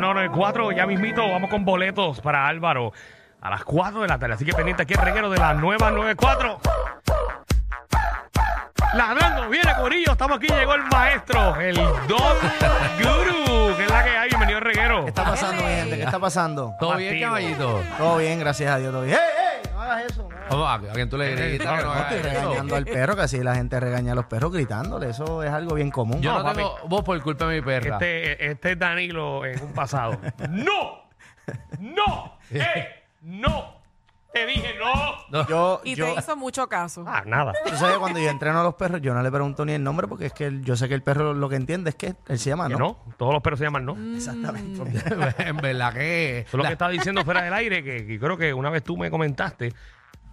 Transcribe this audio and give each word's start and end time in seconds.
No, 0.00 0.14
no, 0.14 0.20
el 0.20 0.30
4, 0.30 0.70
ya 0.70 0.86
mismito, 0.86 1.28
vamos 1.28 1.50
con 1.50 1.64
boletos 1.64 2.20
para 2.20 2.46
Álvaro 2.46 2.92
a 3.40 3.50
las 3.50 3.64
4 3.64 4.02
de 4.02 4.06
la 4.06 4.16
tarde. 4.16 4.34
Así 4.34 4.44
que 4.44 4.52
pendiente 4.52 4.84
aquí 4.84 4.94
el 4.94 5.00
reguero 5.00 5.28
de 5.28 5.38
la 5.38 5.54
nueva 5.54 5.90
94. 5.90 6.60
Ladrando, 8.94 9.48
viene 9.48 9.72
Corillo, 9.76 10.12
estamos 10.12 10.36
aquí, 10.36 10.46
llegó 10.46 10.74
el 10.74 10.84
maestro, 10.84 11.56
el 11.56 11.74
Doc 11.74 12.36
Guru, 13.02 13.76
que 13.76 13.84
es 13.86 13.90
la 13.90 14.04
que 14.04 14.10
hay, 14.10 14.28
bienvenido 14.28 14.58
al 14.58 14.64
reguero. 14.64 15.02
¿Qué 15.02 15.08
está 15.08 15.24
pasando, 15.24 15.64
mi 15.64 15.68
gente? 15.68 15.96
¿Qué 15.96 16.04
está 16.04 16.20
pasando? 16.20 16.74
¿Todo 16.78 16.94
bien, 16.94 17.14
Activo. 17.14 17.26
caballito? 17.30 17.82
Todo 17.98 18.16
bien, 18.18 18.38
gracias 18.38 18.70
a 18.70 18.78
Dios, 18.78 18.92
todo 18.92 19.02
bien. 19.02 19.18
¡Hey, 19.20 19.37
hagas 19.90 20.10
eso. 20.12 20.22
no 20.22 20.28
hagas 20.36 20.46
eso. 20.48 20.58
Vamos, 20.58 20.88
¿a 20.90 20.92
quién 20.92 21.08
tú 21.10 21.16
le 21.18 21.34
gritas 21.34 21.66
que 21.78 21.84
no 21.84 21.88
No 21.88 21.92
haga 21.92 22.02
estoy 22.10 22.18
eso? 22.30 22.40
regañando 22.40 22.76
al 22.76 22.84
perro, 22.84 23.16
que 23.16 23.22
así 23.22 23.42
la 23.42 23.54
gente 23.54 23.80
regaña 23.80 24.12
a 24.12 24.14
los 24.14 24.26
perros 24.26 24.52
gritándole. 24.52 25.10
Eso 25.10 25.42
es 25.42 25.50
algo 25.50 25.74
bien 25.74 25.90
común. 25.90 26.20
Yo 26.20 26.32
No, 26.32 26.42
no, 26.42 26.52
tengo 26.52 26.76
voz 26.86 27.02
por 27.04 27.20
culpa 27.22 27.46
de 27.46 27.56
mi 27.60 27.62
perra. 27.66 27.94
Este, 27.94 28.50
este 28.50 28.72
es 28.72 28.78
Danilo 28.78 29.44
en 29.44 29.62
un 29.62 29.72
pasado. 29.72 30.18
¡No! 30.50 31.08
¡No! 31.80 32.38
¡Eh! 32.50 32.88
¡No! 33.22 33.67
No. 35.30 35.46
Yo, 35.46 35.80
Y 35.84 35.94
yo, 35.94 36.06
te 36.14 36.20
hizo 36.20 36.36
mucho 36.36 36.68
caso. 36.68 37.04
Ah, 37.06 37.22
nada. 37.26 37.52
tú 37.68 37.76
sabes, 37.76 37.98
cuando 37.98 38.18
yo 38.18 38.28
entreno 38.30 38.60
a 38.60 38.62
los 38.62 38.74
perros, 38.74 39.00
yo 39.02 39.12
no 39.14 39.22
le 39.22 39.30
pregunto 39.30 39.64
ni 39.64 39.72
el 39.74 39.82
nombre 39.84 40.06
porque 40.08 40.26
es 40.26 40.32
que 40.32 40.46
él- 40.46 40.62
yo 40.64 40.76
sé 40.76 40.88
que 40.88 40.94
el 40.94 41.02
perro 41.02 41.34
lo 41.34 41.48
que 41.48 41.56
entiende 41.56 41.90
es 41.90 41.96
que 41.96 42.14
él 42.28 42.38
se 42.38 42.50
llama, 42.50 42.66
Que 42.68 42.74
¿no? 42.74 42.78
no, 42.78 42.98
todos 43.16 43.32
los 43.34 43.42
perros 43.42 43.58
se 43.58 43.64
llaman 43.66 43.84
no. 43.84 43.96
Exactamente. 44.14 44.82
en 45.38 45.56
verdad 45.58 45.92
que... 45.92 46.38
Eso 46.40 46.48
es 46.48 46.54
lo 46.54 46.64
que 46.64 46.72
estaba 46.72 46.90
diciendo 46.90 47.24
fuera 47.24 47.42
del 47.42 47.52
aire, 47.54 47.82
que, 47.84 48.06
que 48.06 48.18
creo 48.18 48.36
que 48.36 48.54
una 48.54 48.70
vez 48.70 48.82
tú 48.82 48.96
me 48.96 49.10
comentaste 49.10 49.72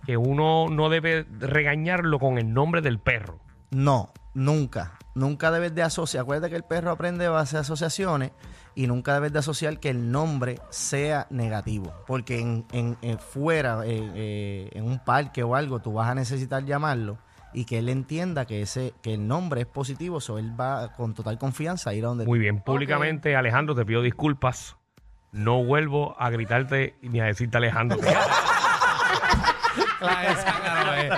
que 0.05 0.17
uno 0.17 0.67
no 0.69 0.89
debe 0.89 1.25
regañarlo 1.39 2.19
con 2.19 2.37
el 2.37 2.53
nombre 2.53 2.81
del 2.81 2.99
perro. 2.99 3.39
No, 3.71 4.13
nunca. 4.35 4.91
Nunca 5.15 5.49
debes 5.49 5.73
de 5.73 5.81
asociar. 5.81 6.21
Acuérdate 6.23 6.51
que 6.51 6.57
el 6.57 6.63
perro 6.63 6.91
aprende 6.91 7.25
a 7.25 7.39
hacer 7.39 7.61
asociaciones 7.61 8.31
y 8.75 8.85
nunca 8.85 9.13
debes 9.15 9.31
de 9.33 9.39
asociar 9.39 9.79
que 9.79 9.89
el 9.89 10.11
nombre 10.11 10.59
sea 10.69 11.25
negativo. 11.29 11.93
Porque 12.05 12.39
en, 12.39 12.65
en- 12.73 12.97
en 13.01 13.17
fuera, 13.17 13.79
eh, 13.85 14.11
eh, 14.13 14.69
en 14.73 14.83
un 14.85 14.99
parque 14.99 15.41
o 15.41 15.55
algo, 15.55 15.79
tú 15.79 15.93
vas 15.93 16.09
a 16.09 16.15
necesitar 16.15 16.63
llamarlo 16.65 17.17
y 17.53 17.63
que 17.63 17.79
él 17.79 17.87
entienda 17.87 18.45
que 18.45 18.61
ese 18.61 18.93
que 19.01 19.13
el 19.13 19.25
nombre 19.27 19.61
es 19.61 19.67
positivo, 19.67 20.19
so 20.19 20.37
él 20.37 20.51
va 20.59 20.91
con 20.91 21.13
total 21.13 21.37
confianza 21.37 21.91
a 21.91 21.93
ir 21.93 22.03
a 22.03 22.09
donde 22.09 22.25
Muy 22.25 22.37
bien, 22.37 22.59
públicamente, 22.59 23.37
Alejandro, 23.37 23.73
te 23.73 23.85
pido 23.85 24.01
disculpas. 24.01 24.75
No 25.31 25.63
vuelvo 25.63 26.15
a 26.19 26.29
gritarte 26.29 26.95
ni 27.01 27.21
a 27.21 27.25
decirte 27.25 27.55
Alejandro. 27.57 27.97
La 30.05 30.23
esa 30.31 31.01
eh. 31.01 31.09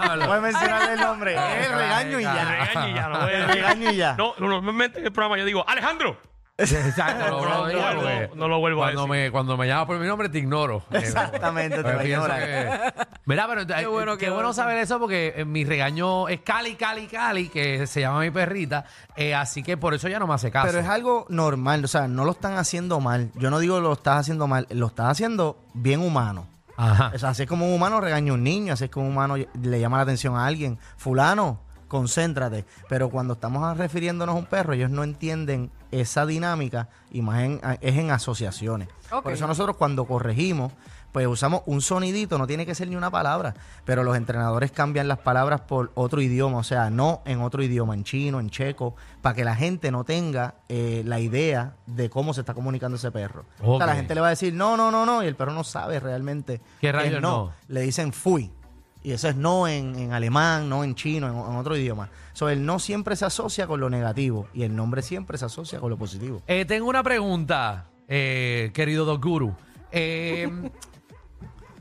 Diablo. 0.00 0.26
Puedes 0.26 0.42
mencionarle 0.42 0.92
el 0.94 1.00
nombre. 1.00 1.34
Es 1.34 1.66
el 1.66 1.72
regaño 1.78 2.20
y 2.20 2.22
ya. 2.22 2.44
Regaño 2.44 2.88
y 2.88 2.94
ya, 2.94 3.08
no 3.08 3.20
voy 3.20 3.30
a 3.30 3.34
El 3.36 3.40
decir- 3.46 3.54
regaño 3.54 3.90
y 3.90 3.96
ya. 3.96 4.14
No, 4.16 4.34
normalmente 4.38 4.98
en 4.98 5.06
el 5.06 5.12
programa 5.12 5.38
yo 5.38 5.44
digo, 5.44 5.64
Alejandro. 5.68 6.16
Exacto, 6.58 7.28
No, 7.28 7.40
no, 7.40 7.48
no, 7.48 7.58
lo 7.62 7.66
digo 7.68 7.80
no, 7.80 7.94
porque 7.94 8.30
no 8.36 8.46
lo 8.46 8.58
vuelvo 8.60 8.84
a 8.84 8.92
cuando 8.92 9.06
decir. 9.06 9.24
Me, 9.24 9.30
cuando 9.32 9.56
me 9.56 9.66
llamas 9.66 9.86
por 9.86 9.98
mi 9.98 10.06
nombre 10.06 10.28
te 10.28 10.38
ignoro. 10.38 10.84
Exactamente, 10.92 11.76
te 11.78 11.82
va 11.82 12.00
a 12.00 12.02
pienso 12.02 12.24
ignorar. 12.26 12.40
que- 12.44 13.06
Mira, 13.24 13.46
pero 13.48 13.62
eh, 13.62 13.66
Qué 13.66 13.86
bueno, 13.86 14.12
qué 14.12 14.26
qué 14.26 14.30
bueno 14.30 14.48
bueno. 14.48 14.52
saber 14.52 14.78
eso 14.78 15.00
porque 15.00 15.32
eh, 15.34 15.44
mi 15.44 15.64
regaño 15.64 16.28
es 16.28 16.40
Cali, 16.42 16.74
Cali, 16.76 17.06
Cali, 17.06 17.48
que 17.48 17.86
se 17.86 18.00
llama 18.02 18.20
mi 18.20 18.30
perrita. 18.30 18.84
eh, 19.16 19.34
así 19.34 19.62
que 19.62 19.76
por 19.76 19.94
eso 19.94 20.08
ya 20.08 20.18
no 20.20 20.26
me 20.26 20.34
hace 20.34 20.50
caso. 20.52 20.66
Pero 20.68 20.80
es 20.80 20.88
algo 20.88 21.26
normal, 21.30 21.84
o 21.84 21.88
sea, 21.88 22.06
no 22.06 22.24
lo 22.24 22.32
están 22.32 22.56
haciendo 22.58 23.00
mal. 23.00 23.30
Yo 23.34 23.50
no 23.50 23.58
digo 23.58 23.80
lo 23.80 23.94
estás 23.94 24.18
haciendo 24.20 24.46
mal, 24.46 24.66
lo 24.70 24.86
estás 24.88 25.06
haciendo 25.06 25.58
bien 25.72 26.00
humano. 26.00 26.46
Ajá. 26.76 27.12
O 27.14 27.18
sea, 27.18 27.30
así 27.30 27.42
es 27.42 27.48
como 27.48 27.66
un 27.66 27.74
humano 27.74 28.00
regaña 28.00 28.32
a 28.32 28.34
un 28.34 28.42
niño, 28.44 28.72
así 28.72 28.84
es 28.84 28.90
como 28.90 29.06
un 29.06 29.12
humano 29.12 29.36
le 29.36 29.80
llama 29.80 29.96
la 29.98 30.02
atención 30.04 30.36
a 30.36 30.46
alguien. 30.46 30.78
Fulano, 30.96 31.60
concéntrate. 31.88 32.64
Pero 32.88 33.10
cuando 33.10 33.34
estamos 33.34 33.62
a- 33.62 33.74
refiriéndonos 33.74 34.34
a 34.34 34.38
un 34.38 34.46
perro, 34.46 34.72
ellos 34.72 34.90
no 34.90 35.04
entienden 35.04 35.70
esa 35.90 36.24
dinámica 36.24 36.88
y 37.10 37.20
más 37.22 37.42
en- 37.42 37.60
a- 37.62 37.74
es 37.74 37.96
en 37.96 38.10
asociaciones. 38.10 38.88
Ok. 39.10 39.24
Por 39.24 39.32
eso 39.32 39.46
nosotros 39.46 39.76
cuando 39.76 40.06
corregimos, 40.06 40.72
pues 41.12 41.26
usamos 41.26 41.62
un 41.66 41.82
sonidito, 41.82 42.38
no 42.38 42.46
tiene 42.46 42.66
que 42.66 42.74
ser 42.74 42.88
ni 42.88 42.96
una 42.96 43.10
palabra, 43.10 43.54
pero 43.84 44.02
los 44.02 44.16
entrenadores 44.16 44.72
cambian 44.72 45.08
las 45.08 45.18
palabras 45.18 45.60
por 45.60 45.92
otro 45.94 46.20
idioma, 46.22 46.58
o 46.58 46.64
sea, 46.64 46.90
no 46.90 47.22
en 47.26 47.42
otro 47.42 47.62
idioma, 47.62 47.94
en 47.94 48.04
chino, 48.04 48.40
en 48.40 48.50
checo, 48.50 48.96
para 49.20 49.36
que 49.36 49.44
la 49.44 49.54
gente 49.54 49.90
no 49.90 50.04
tenga 50.04 50.54
eh, 50.68 51.02
la 51.04 51.20
idea 51.20 51.76
de 51.86 52.08
cómo 52.10 52.34
se 52.34 52.40
está 52.40 52.54
comunicando 52.54 52.96
ese 52.96 53.10
perro. 53.10 53.44
O 53.60 53.76
sea, 53.76 53.86
la 53.86 53.94
gente 53.94 54.14
le 54.14 54.22
va 54.22 54.28
a 54.28 54.30
decir 54.30 54.54
no, 54.54 54.76
no, 54.76 54.90
no, 54.90 55.04
no, 55.04 55.22
y 55.22 55.26
el 55.26 55.36
perro 55.36 55.52
no 55.52 55.64
sabe 55.64 56.00
realmente 56.00 56.60
¿Qué 56.80 56.90
rayos 56.90 57.20
no? 57.20 57.52
Le 57.68 57.82
dicen 57.82 58.12
fui. 58.12 58.50
Y 59.04 59.10
eso 59.10 59.28
es 59.28 59.34
no 59.34 59.66
en, 59.66 59.96
en 59.96 60.12
alemán, 60.12 60.68
no 60.68 60.84
en 60.84 60.94
chino, 60.94 61.26
en, 61.26 61.34
en 61.34 61.56
otro 61.56 61.76
idioma. 61.76 62.08
So, 62.34 62.48
el 62.48 62.64
no 62.64 62.78
siempre 62.78 63.16
se 63.16 63.24
asocia 63.24 63.66
con 63.66 63.80
lo 63.80 63.90
negativo 63.90 64.46
y 64.54 64.62
el 64.62 64.74
nombre 64.74 65.02
siempre 65.02 65.36
se 65.38 65.44
asocia 65.44 65.80
con 65.80 65.90
lo 65.90 65.96
positivo. 65.98 66.40
Eh, 66.46 66.64
tengo 66.64 66.88
una 66.88 67.02
pregunta, 67.02 67.86
eh, 68.08 68.70
querido 68.72 69.04
Doc 69.04 69.22
Guru. 69.22 69.54
Eh, 69.90 70.48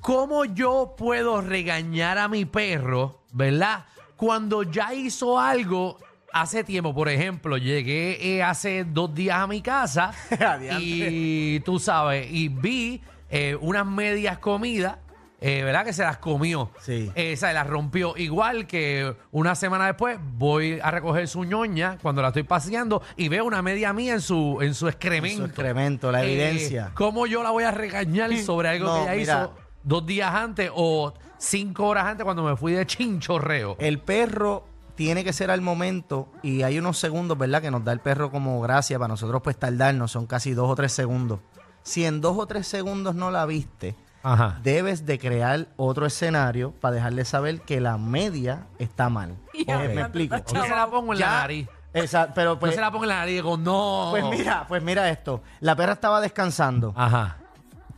¿Cómo 0.01 0.45
yo 0.45 0.95
puedo 0.97 1.41
regañar 1.41 2.17
a 2.17 2.27
mi 2.27 2.45
perro, 2.45 3.21
verdad? 3.33 3.85
Cuando 4.15 4.63
ya 4.63 4.93
hizo 4.93 5.39
algo 5.39 5.97
hace 6.33 6.63
tiempo. 6.63 6.93
Por 6.93 7.09
ejemplo, 7.09 7.57
llegué 7.57 8.35
eh, 8.37 8.43
hace 8.43 8.83
dos 8.83 9.13
días 9.13 9.37
a 9.37 9.47
mi 9.47 9.61
casa 9.61 10.11
y 10.79 11.59
tú 11.61 11.77
sabes, 11.79 12.27
y 12.31 12.47
vi 12.47 13.01
eh, 13.29 13.55
unas 13.59 13.85
medias 13.85 14.37
comidas. 14.39 14.97
eh, 15.39 15.63
¿Verdad? 15.63 15.85
Que 15.85 15.93
se 15.93 16.03
las 16.03 16.17
comió. 16.17 16.71
Sí. 16.79 17.11
Esa 17.15 17.51
las 17.53 17.67
rompió. 17.67 18.15
Igual 18.17 18.65
que 18.67 19.13
una 19.31 19.55
semana 19.55 19.85
después 19.87 20.17
voy 20.37 20.79
a 20.81 20.89
recoger 20.91 21.27
su 21.27 21.43
ñoña 21.43 21.97
cuando 22.01 22.21
la 22.21 22.29
estoy 22.29 22.43
paseando 22.43 23.01
y 23.17 23.27
veo 23.27 23.43
una 23.45 23.61
media 23.61 23.91
mía 23.93 24.13
en 24.13 24.21
su, 24.21 24.59
en 24.61 24.73
su 24.73 24.87
excremento. 24.87 25.39
Su 25.43 25.45
excremento, 25.45 26.11
la 26.11 26.23
Eh, 26.23 26.31
evidencia. 26.31 26.91
¿Cómo 26.93 27.25
yo 27.27 27.43
la 27.43 27.49
voy 27.51 27.63
a 27.65 27.71
regañar 27.71 28.35
sobre 28.45 28.69
algo 28.69 28.85
No, 28.85 28.93
que 28.95 29.01
ella 29.01 29.15
mira. 29.15 29.33
hizo 29.43 29.53
dos 29.83 30.05
días 30.05 30.33
antes 30.33 30.71
o 30.73 31.13
cinco 31.37 31.87
horas 31.87 32.05
antes 32.05 32.23
cuando 32.23 32.43
me 32.43 32.55
fui 32.55 32.73
de 32.73 32.85
chinchorreo? 32.85 33.75
El 33.79 33.99
perro 33.99 34.65
tiene 34.95 35.23
que 35.23 35.33
ser 35.33 35.49
al 35.51 35.61
momento 35.61 36.27
y 36.43 36.61
hay 36.63 36.77
unos 36.77 36.97
segundos, 36.97 37.37
¿verdad? 37.37 37.61
Que 37.61 37.71
nos 37.71 37.83
da 37.83 37.91
el 37.91 37.99
perro 37.99 38.29
como 38.31 38.61
gracia 38.61 38.99
para 38.99 39.07
nosotros 39.07 39.41
pues 39.43 39.57
tardarnos, 39.57 40.11
son 40.11 40.27
casi 40.27 40.53
dos 40.53 40.69
o 40.69 40.75
tres 40.75 40.91
segundos. 40.91 41.39
Si 41.83 42.05
en 42.05 42.21
dos 42.21 42.37
o 42.37 42.45
tres 42.45 42.67
segundos 42.67 43.15
no 43.15 43.31
la 43.31 43.45
viste, 43.45 43.95
Ajá. 44.23 44.59
debes 44.61 45.05
de 45.05 45.17
crear 45.17 45.67
otro 45.77 46.05
escenario 46.05 46.71
para 46.79 46.95
dejarle 46.95 47.25
saber 47.25 47.61
que 47.61 47.81
la 47.81 47.97
media 47.97 48.67
está 48.77 49.09
mal. 49.09 49.37
Me 49.67 50.01
explico. 50.01 50.35
Yo 50.53 50.63
se 50.63 50.69
la 50.69 50.87
pongo 50.87 51.13
en 51.13 51.19
la 51.19 51.31
nariz. 51.31 51.67
Exacto, 51.93 52.33
pero 52.35 52.53
Yo 52.53 52.59
pues, 52.59 52.75
se 52.75 52.81
la 52.81 52.91
pongo 52.91 53.03
en 53.05 53.09
la 53.09 53.15
nariz 53.15 53.31
y 53.33 53.35
digo, 53.35 53.57
no. 53.57 54.09
pues 54.11 54.23
mira, 54.29 54.65
pues 54.67 54.83
mira 54.83 55.09
esto. 55.09 55.41
La 55.59 55.75
perra 55.75 55.93
estaba 55.93 56.21
descansando. 56.21 56.93
Ajá. 56.95 57.37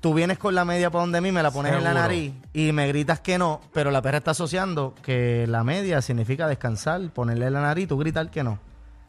Tú 0.04 0.14
vienes 0.14 0.38
con 0.38 0.54
la 0.54 0.66
media 0.66 0.92
para 0.92 1.04
donde 1.04 1.22
mí, 1.22 1.32
me 1.32 1.42
la 1.42 1.50
pones 1.50 1.72
en 1.72 1.78
la 1.82 1.92
Seguro. 1.92 2.02
nariz 2.02 2.34
y 2.52 2.74
me 2.74 2.90
gritas 2.90 3.22
que 3.22 3.38
no, 3.38 3.62
pero 3.72 3.90
la 3.90 4.02
perra 4.02 4.18
está 4.18 4.32
asociando 4.32 4.94
que 5.02 5.48
la 5.48 5.64
media 5.64 6.02
significa 6.02 6.46
descansar, 6.46 7.00
ponerle 7.12 7.46
en 7.48 7.54
la 7.54 7.62
nariz 7.62 7.86
y 7.86 7.88
tú 7.88 7.98
gritar 7.98 8.30
que 8.30 8.44
no. 8.44 8.60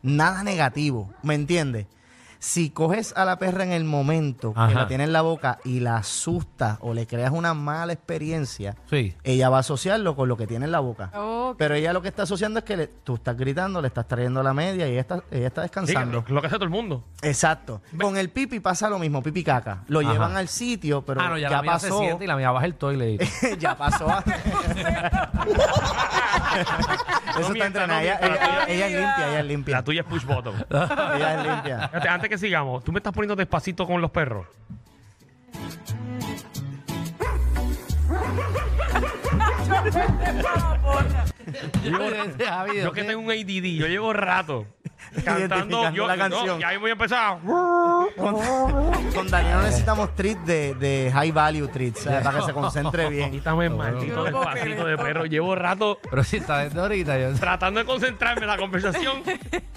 Nada 0.02 0.44
negativo, 0.44 1.10
¿me 1.24 1.34
entiendes? 1.34 1.88
Si 2.38 2.70
coges 2.70 3.12
a 3.16 3.24
la 3.24 3.40
perra 3.40 3.64
en 3.64 3.72
el 3.72 3.82
momento 3.82 4.52
que 4.54 4.60
Ajá. 4.60 4.72
la 4.82 4.86
tiene 4.86 5.02
en 5.02 5.12
la 5.12 5.22
boca 5.22 5.58
y 5.64 5.80
la 5.80 5.96
asustas 5.96 6.78
o 6.80 6.94
le 6.94 7.08
creas 7.08 7.32
una 7.32 7.54
mala 7.54 7.92
experiencia, 7.92 8.76
Sí. 8.88 9.14
ella 9.24 9.48
va 9.48 9.56
a 9.56 9.60
asociarlo 9.60 10.14
con 10.14 10.28
lo 10.28 10.36
que 10.36 10.46
tiene 10.46 10.66
en 10.66 10.70
la 10.72 10.78
boca. 10.80 11.10
Ok. 11.54 11.58
Pero 11.58 11.74
ella 11.74 11.92
lo 11.92 12.02
que 12.02 12.08
está 12.08 12.22
asociando 12.24 12.58
es 12.58 12.64
que 12.64 12.76
le- 12.76 12.86
tú 12.88 13.14
estás 13.14 13.36
gritando, 13.36 13.80
le 13.80 13.88
estás 13.88 14.06
trayendo 14.06 14.42
la 14.42 14.52
media 14.54 14.86
y 14.86 14.92
ella 14.92 15.00
está, 15.00 15.22
ella 15.30 15.46
está 15.48 15.62
Sí, 15.62 15.64
descansando. 15.64 16.24
lo 16.28 16.40
que 16.40 16.46
hace 16.48 16.56
todo 16.56 16.64
el 16.64 16.70
mundo. 16.70 17.04
Exacto. 17.22 17.80
Con 18.00 18.16
el 18.16 18.28
pipi 18.30 18.60
pasa 18.60 18.88
lo 18.88 18.98
mismo, 18.98 19.22
pipi 19.22 19.42
caca. 19.42 19.84
Lo 19.88 20.00
Ajá. 20.00 20.12
llevan 20.12 20.36
al 20.36 20.48
sitio, 20.48 21.02
pero 21.02 21.20
ah, 21.20 21.28
no, 21.30 21.38
ya, 21.38 21.48
ya, 21.48 21.56
la 21.56 21.62
mía 21.62 21.78
se 21.78 21.88
pasó. 21.88 22.00
siente 22.00 22.24
y 22.24 22.26
la 22.26 22.36
mía 22.36 22.50
baja 22.50 22.66
el 22.66 22.74
toilet. 22.74 23.22
ya 23.58 23.76
pasó. 23.76 24.08
a- 24.10 24.22
Eso 27.38 27.40
está 27.40 27.52
mientas, 27.52 27.66
entrenado. 27.66 27.94
no 27.94 28.00
Ella, 28.00 28.18
mientas, 28.20 28.28
ella- 28.30 28.30
la 28.30 28.64
tuya- 28.64 28.74
ella 28.74 28.86
es 28.86 28.92
limpia, 28.92 29.28
ella 29.28 29.40
es 29.40 29.46
limpia. 29.46 29.76
La 29.76 29.82
tuya 29.84 30.00
es 30.02 30.06
push 30.06 30.24
bottom. 30.24 30.54
ella 30.70 31.40
es 31.40 31.46
limpia. 31.46 31.88
Fíjate, 31.88 32.08
antes 32.08 32.28
que 32.30 32.38
sigamos, 32.38 32.84
tú 32.84 32.92
me 32.92 32.98
estás 32.98 33.12
poniendo 33.12 33.36
despacito 33.36 33.86
con 33.86 34.00
los 34.00 34.10
perros. 34.10 34.46
yo, 42.82 42.92
que 42.92 43.04
tengo 43.04 43.20
un 43.20 43.30
ADD, 43.30 43.78
yo 43.78 43.86
llevo 43.86 44.12
rato 44.12 44.66
cantando 45.24 45.90
yo, 45.92 46.06
la 46.06 46.16
no, 46.16 46.28
canción. 46.36 46.60
y 46.60 46.64
ahí 46.64 46.76
voy 46.76 46.90
a 46.90 46.92
empezar. 46.92 47.38
Con 47.44 49.28
Daniel 49.30 49.58
necesitamos 49.62 50.14
treats 50.14 50.44
de, 50.46 50.74
de 50.74 51.10
high 51.12 51.30
value 51.32 51.68
treats, 51.68 52.00
¿sabes? 52.00 52.22
para 52.24 52.38
que 52.40 52.46
se 52.46 52.52
concentre 52.52 53.08
bien. 53.08 53.30
Quítame 53.30 53.66
el 53.66 53.74
maldito 53.74 54.16
no 54.16 54.24
despacito 54.24 54.86
de 54.86 54.96
perro. 54.96 55.24
Llevo 55.26 55.54
rato 55.54 55.98
Pero 56.10 56.24
si 56.24 56.36
está 56.38 56.58
desde 56.58 56.80
ahorita. 56.80 57.18
Yo, 57.18 57.34
tratando 57.34 57.80
de 57.80 57.86
concentrarme 57.86 58.42
en 58.42 58.48
la 58.48 58.56
conversación 58.56 59.22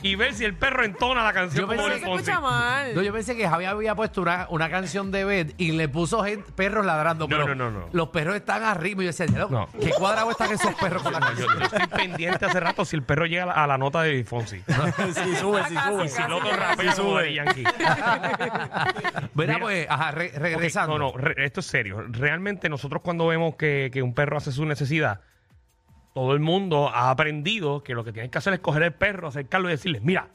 y 0.01 0.15
ver 0.15 0.33
si 0.33 0.45
el 0.45 0.53
perro 0.55 0.83
entona 0.83 1.23
la 1.23 1.33
canción 1.33 1.61
Yo 1.61 1.67
como 1.67 1.77
pensé 1.77 1.89
Luis 1.89 2.01
se 2.01 2.07
Fonsi. 2.07 2.23
escucha 2.31 2.41
mal. 2.41 2.95
No, 2.95 3.01
yo 3.01 3.13
pensé 3.13 3.35
que 3.35 3.47
Javi 3.47 3.65
había 3.65 3.95
puesto 3.95 4.21
una, 4.21 4.47
una 4.49 4.69
canción 4.69 5.11
de 5.11 5.23
Bed 5.25 5.51
y 5.57 5.71
le 5.71 5.87
puso 5.89 6.23
gente- 6.23 6.51
perros 6.53 6.85
ladrando. 6.85 7.27
No, 7.27 7.29
pero 7.37 7.55
no, 7.55 7.69
no, 7.71 7.79
no. 7.79 7.85
Los 7.91 8.09
perros 8.09 8.35
están 8.35 8.63
arriba 8.63 9.01
y 9.01 9.05
yo 9.05 9.09
decía, 9.11 9.25
"Diablo, 9.25 9.49
No. 9.73 9.79
¿qué 9.79 9.91
cuadrado 9.91 10.31
están 10.31 10.51
esos 10.51 10.73
perros 10.75 11.03
con 11.03 11.13
la 11.13 11.19
Yo, 11.19 11.25
canción? 11.25 11.47
yo 11.59 11.65
estoy 11.65 11.87
pendiente 11.87 12.45
hace 12.45 12.59
rato 12.59 12.85
si 12.85 12.95
el 12.95 13.03
perro 13.03 13.25
llega 13.25 13.43
a 13.43 13.47
la, 13.47 13.53
a 13.53 13.67
la 13.67 13.77
nota 13.77 14.01
de 14.01 14.23
Fonsi. 14.23 14.61
Sí, 15.23 15.35
sube, 15.35 15.61
sí, 15.67 15.75
sube. 15.87 16.05
Y 16.05 16.09
si 16.09 16.21
el 16.21 16.31
otro 16.33 16.51
rapea 16.55 16.91
Sí, 16.91 17.01
sube. 17.01 17.33
Yankee. 17.33 17.63
Mira, 19.33 19.53
Mira. 19.53 19.59
pues, 19.59 19.87
ajá, 19.89 20.11
re- 20.11 20.31
regresando. 20.35 20.97
no, 20.97 21.11
no, 21.11 21.17
re- 21.17 21.45
esto 21.45 21.59
es 21.59 21.65
serio. 21.65 22.03
Realmente 22.09 22.69
nosotros 22.69 23.01
cuando 23.01 23.27
vemos 23.27 23.55
que, 23.55 23.89
que 23.91 24.01
un 24.01 24.13
perro 24.13 24.37
hace 24.37 24.51
su 24.51 24.65
necesidad, 24.65 25.21
todo 26.13 26.33
el 26.33 26.39
mundo 26.39 26.89
ha 26.89 27.09
aprendido 27.11 27.83
que 27.83 27.93
lo 27.93 28.03
que 28.03 28.11
tienes 28.11 28.31
que 28.31 28.37
hacer 28.37 28.53
es 28.53 28.59
coger 28.59 28.83
el 28.83 28.93
perro, 28.93 29.27
acercarlo 29.27 29.67
y 29.69 29.71
decirle, 29.71 29.99
mira, 30.01 30.29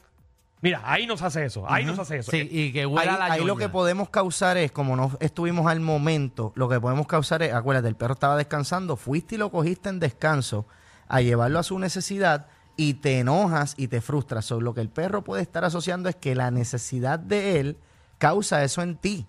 mira, 0.61 0.81
ahí 0.85 1.05
nos 1.05 1.21
hace 1.21 1.45
eso, 1.45 1.69
ahí 1.69 1.83
nos 1.83 1.99
hace 1.99 2.17
eso. 2.19 2.31
Sí, 2.31 2.47
y 2.49 2.71
que 2.71 2.81
Ahí, 2.81 2.85
huela 2.85 3.17
la 3.17 3.25
ahí 3.25 3.43
lo 3.43 3.57
que 3.57 3.67
podemos 3.69 4.09
causar 4.09 4.57
es, 4.57 4.71
como 4.71 4.95
no 4.95 5.11
estuvimos 5.19 5.67
al 5.69 5.81
momento, 5.81 6.53
lo 6.55 6.69
que 6.69 6.79
podemos 6.79 7.05
causar 7.07 7.43
es, 7.43 7.53
acuérdate, 7.53 7.89
el 7.89 7.95
perro 7.95 8.13
estaba 8.13 8.37
descansando, 8.37 8.95
fuiste 8.95 9.35
y 9.35 9.37
lo 9.37 9.51
cogiste 9.51 9.89
en 9.89 9.99
descanso 9.99 10.65
a 11.09 11.19
llevarlo 11.19 11.59
a 11.59 11.63
su 11.63 11.77
necesidad 11.79 12.47
y 12.75 12.95
te 12.95 13.19
enojas 13.19 13.75
y 13.77 13.87
te 13.87 14.01
frustras. 14.01 14.45
So, 14.45 14.61
lo 14.61 14.73
que 14.73 14.81
el 14.81 14.89
perro 14.89 15.23
puede 15.23 15.41
estar 15.41 15.65
asociando 15.65 16.09
es 16.09 16.15
que 16.15 16.35
la 16.35 16.51
necesidad 16.51 17.19
de 17.19 17.59
él 17.59 17.77
causa 18.17 18.63
eso 18.63 18.81
en 18.81 18.97
ti. 18.97 19.27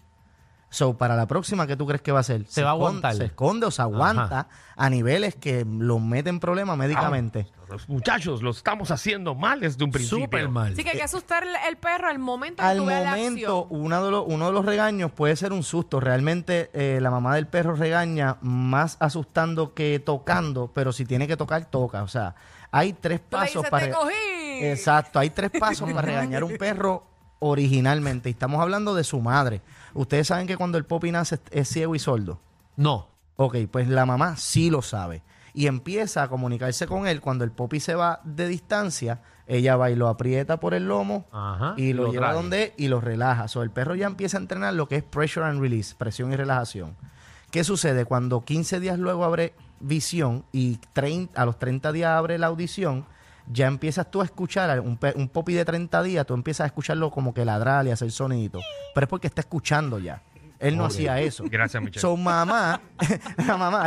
So, 0.74 0.98
para 0.98 1.14
la 1.14 1.26
próxima, 1.28 1.68
¿qué 1.68 1.76
tú 1.76 1.86
crees 1.86 2.02
que 2.02 2.10
va 2.10 2.18
a 2.18 2.22
hacer? 2.22 2.46
Se 2.48 2.64
va 2.64 2.70
a 2.70 2.74
escon- 2.74 2.76
aguantar. 2.78 3.14
Se 3.14 3.24
esconde 3.26 3.66
o 3.66 3.70
se 3.70 3.80
aguanta 3.80 4.48
a 4.74 4.90
niveles 4.90 5.36
que 5.36 5.64
lo 5.64 6.00
meten 6.00 6.40
problemas 6.40 6.76
médicamente. 6.76 7.46
Los 7.68 7.88
muchachos 7.88 8.42
lo 8.42 8.50
estamos 8.50 8.90
haciendo 8.90 9.36
mal 9.36 9.60
desde 9.60 9.84
un 9.84 9.92
principio. 9.92 10.24
Súper 10.24 10.48
mal. 10.48 10.72
Así 10.72 10.82
que 10.82 10.90
hay 10.90 10.96
que 10.96 11.04
asustar 11.04 11.44
el, 11.44 11.50
el 11.68 11.76
perro 11.76 12.08
al 12.08 12.18
momento 12.18 12.60
que 12.60 12.66
Al 12.68 12.78
tú 12.78 12.86
veas 12.86 13.04
la 13.04 13.10
momento, 13.10 13.60
acción. 13.62 13.82
uno 13.84 14.04
de, 14.04 14.10
los, 14.10 14.24
uno 14.26 14.46
de 14.46 14.52
los 14.52 14.64
regaños 14.64 15.12
puede 15.12 15.36
ser 15.36 15.52
un 15.52 15.62
susto. 15.62 16.00
Realmente 16.00 16.70
eh, 16.74 16.98
la 17.00 17.12
mamá 17.12 17.36
del 17.36 17.46
perro 17.46 17.76
regaña 17.76 18.38
más 18.40 18.96
asustando 18.98 19.74
que 19.74 20.00
tocando, 20.04 20.72
pero 20.74 20.92
si 20.92 21.04
tiene 21.04 21.28
que 21.28 21.36
tocar, 21.36 21.66
toca. 21.66 22.02
O 22.02 22.08
sea, 22.08 22.34
hay 22.72 22.94
tres 22.94 23.20
Tú 23.20 23.36
le 23.36 23.42
pasos 23.44 23.54
dices, 23.62 23.70
para... 23.70 23.86
"Te 23.86 23.92
cogí". 23.92 24.12
Exacto, 24.64 25.20
hay 25.20 25.30
tres 25.30 25.52
pasos 25.56 25.88
para 25.92 26.02
regañar 26.02 26.42
a 26.42 26.46
un 26.46 26.56
perro 26.58 27.04
originalmente. 27.38 28.28
Y 28.28 28.32
estamos 28.32 28.60
hablando 28.60 28.94
de 28.94 29.04
su 29.04 29.20
madre. 29.20 29.60
Ustedes 29.94 30.26
saben 30.26 30.46
que 30.46 30.56
cuando 30.56 30.76
el 30.78 30.84
popi 30.84 31.10
nace 31.12 31.38
es 31.50 31.68
ciego 31.68 31.94
y 31.94 31.98
sordo. 31.98 32.40
No. 32.76 33.08
Ok, 33.36 33.56
pues 33.70 33.88
la 33.88 34.06
mamá 34.06 34.36
sí 34.36 34.70
lo 34.70 34.82
sabe. 34.82 35.22
Y 35.54 35.66
empieza 35.68 36.22
a 36.24 36.28
comunicarse 36.28 36.86
con 36.86 37.06
él. 37.06 37.20
Cuando 37.20 37.44
el 37.44 37.52
popi 37.52 37.78
se 37.80 37.94
va 37.94 38.20
de 38.24 38.48
distancia, 38.48 39.22
ella 39.46 39.76
va 39.76 39.90
y 39.90 39.94
lo 39.96 40.08
aprieta 40.08 40.58
por 40.58 40.74
el 40.74 40.88
lomo 40.88 41.26
Ajá, 41.30 41.74
y 41.76 41.92
lo, 41.92 42.04
lo 42.04 42.12
lleva 42.12 42.26
trae. 42.28 42.34
donde 42.36 42.74
y 42.76 42.88
lo 42.88 43.00
relaja. 43.00 43.46
So, 43.48 43.62
el 43.62 43.70
perro 43.70 43.94
ya 43.94 44.06
empieza 44.06 44.36
a 44.36 44.40
entrenar 44.40 44.74
lo 44.74 44.88
que 44.88 44.96
es 44.96 45.02
pressure 45.04 45.46
and 45.46 45.60
release, 45.60 45.94
presión 45.96 46.32
y 46.32 46.36
relajación. 46.36 46.96
¿Qué 47.52 47.62
sucede? 47.62 48.04
Cuando 48.04 48.44
15 48.44 48.80
días 48.80 48.98
luego 48.98 49.24
abre 49.24 49.54
visión 49.78 50.44
y 50.50 50.78
30 50.92 51.40
a 51.40 51.46
los 51.46 51.58
30 51.58 51.92
días 51.92 52.10
abre 52.10 52.36
la 52.38 52.48
audición, 52.48 53.06
ya 53.46 53.66
empiezas 53.66 54.10
tú 54.10 54.20
a 54.20 54.24
escuchar 54.24 54.70
a 54.70 54.80
un, 54.80 54.98
un 55.16 55.28
popi 55.28 55.54
de 55.54 55.64
30 55.64 56.02
días, 56.02 56.26
tú 56.26 56.34
empiezas 56.34 56.64
a 56.64 56.66
escucharlo 56.66 57.10
como 57.10 57.34
que 57.34 57.44
ladrar 57.44 57.86
y 57.86 57.90
hacer 57.90 58.10
sonidito. 58.10 58.60
Pero 58.94 59.04
es 59.04 59.08
porque 59.10 59.26
está 59.26 59.40
escuchando 59.42 59.98
ya. 59.98 60.22
Él 60.60 60.78
no 60.78 60.86
hacía 60.86 61.20
eso. 61.20 61.44
Gracias, 61.50 61.82
Michelle. 61.82 62.00
So, 62.00 62.16
mamá, 62.16 62.80
la 63.46 63.56
mamá, 63.58 63.86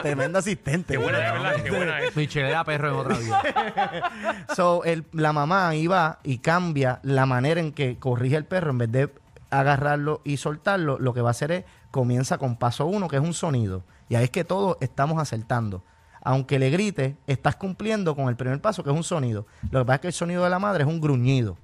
tremenda 0.00 0.38
asistente. 0.38 0.92
qué 0.94 0.98
buena, 0.98 1.18
de 1.18 1.24
verdad, 1.32 1.62
qué 1.64 1.70
buena 1.70 2.00
es. 2.02 2.14
Michelle 2.14 2.48
era 2.50 2.62
perro 2.62 2.88
en 2.90 2.94
otra 2.94 3.18
vida. 3.18 4.12
So, 4.54 4.84
el- 4.84 5.06
la 5.12 5.32
mamá 5.32 5.74
iba 5.74 6.20
y 6.22 6.38
cambia 6.38 7.00
la 7.02 7.26
manera 7.26 7.58
en 7.60 7.72
que 7.72 7.98
corrige 7.98 8.36
el 8.36 8.44
perro. 8.44 8.70
En 8.70 8.78
vez 8.78 8.92
de 8.92 9.12
agarrarlo 9.50 10.20
y 10.24 10.36
soltarlo, 10.36 10.98
lo 11.00 11.14
que 11.14 11.20
va 11.20 11.30
a 11.30 11.32
hacer 11.32 11.50
es 11.50 11.64
comienza 11.90 12.38
con 12.38 12.56
paso 12.56 12.86
uno, 12.86 13.08
que 13.08 13.16
es 13.16 13.22
un 13.22 13.34
sonido. 13.34 13.82
Y 14.08 14.14
ahí 14.14 14.24
es 14.24 14.30
que 14.30 14.44
todos 14.44 14.76
estamos 14.80 15.20
acertando. 15.20 15.82
Aunque 16.24 16.58
le 16.58 16.70
grite, 16.70 17.16
estás 17.26 17.54
cumpliendo 17.56 18.16
con 18.16 18.28
el 18.28 18.36
primer 18.36 18.60
paso, 18.60 18.82
que 18.82 18.90
es 18.90 18.96
un 18.96 19.04
sonido. 19.04 19.46
Lo 19.70 19.80
que 19.80 19.84
pasa 19.84 19.94
es 19.96 20.00
que 20.00 20.06
el 20.08 20.12
sonido 20.14 20.42
de 20.42 20.50
la 20.50 20.58
madre 20.58 20.82
es 20.84 20.88
un 20.88 21.00
gruñido. 21.00 21.56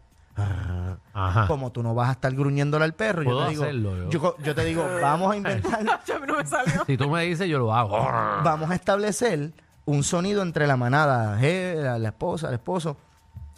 Ajá. 1.12 1.46
Como 1.46 1.72
tú 1.72 1.82
no 1.82 1.94
vas 1.94 2.08
a 2.08 2.12
estar 2.12 2.32
gruñéndole 2.32 2.84
al 2.84 2.94
perro, 2.94 3.22
yo 3.22 3.44
te 3.44 3.50
digo, 3.50 3.62
hacerlo, 3.64 4.10
yo. 4.10 4.54
te 4.54 4.64
digo, 4.64 4.86
vamos 5.02 5.32
a 5.32 5.36
inventar 5.38 5.84
no 6.26 6.36
me 6.36 6.46
salió. 6.46 6.84
Si 6.86 6.96
tú 6.96 7.10
me 7.10 7.24
dices, 7.24 7.48
yo 7.48 7.58
lo 7.58 7.74
hago. 7.74 7.96
vamos 8.44 8.70
a 8.70 8.74
establecer 8.74 9.52
un 9.86 10.02
sonido 10.04 10.42
entre 10.42 10.66
la 10.66 10.76
manada, 10.76 11.38
eh, 11.42 11.74
la, 11.76 11.98
la 11.98 12.08
esposa, 12.08 12.48
el 12.48 12.54
esposo, 12.54 12.96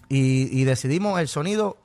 y, 0.09 0.61
y 0.61 0.65
decidimos 0.65 1.21
el 1.21 1.29
sonido, 1.29 1.77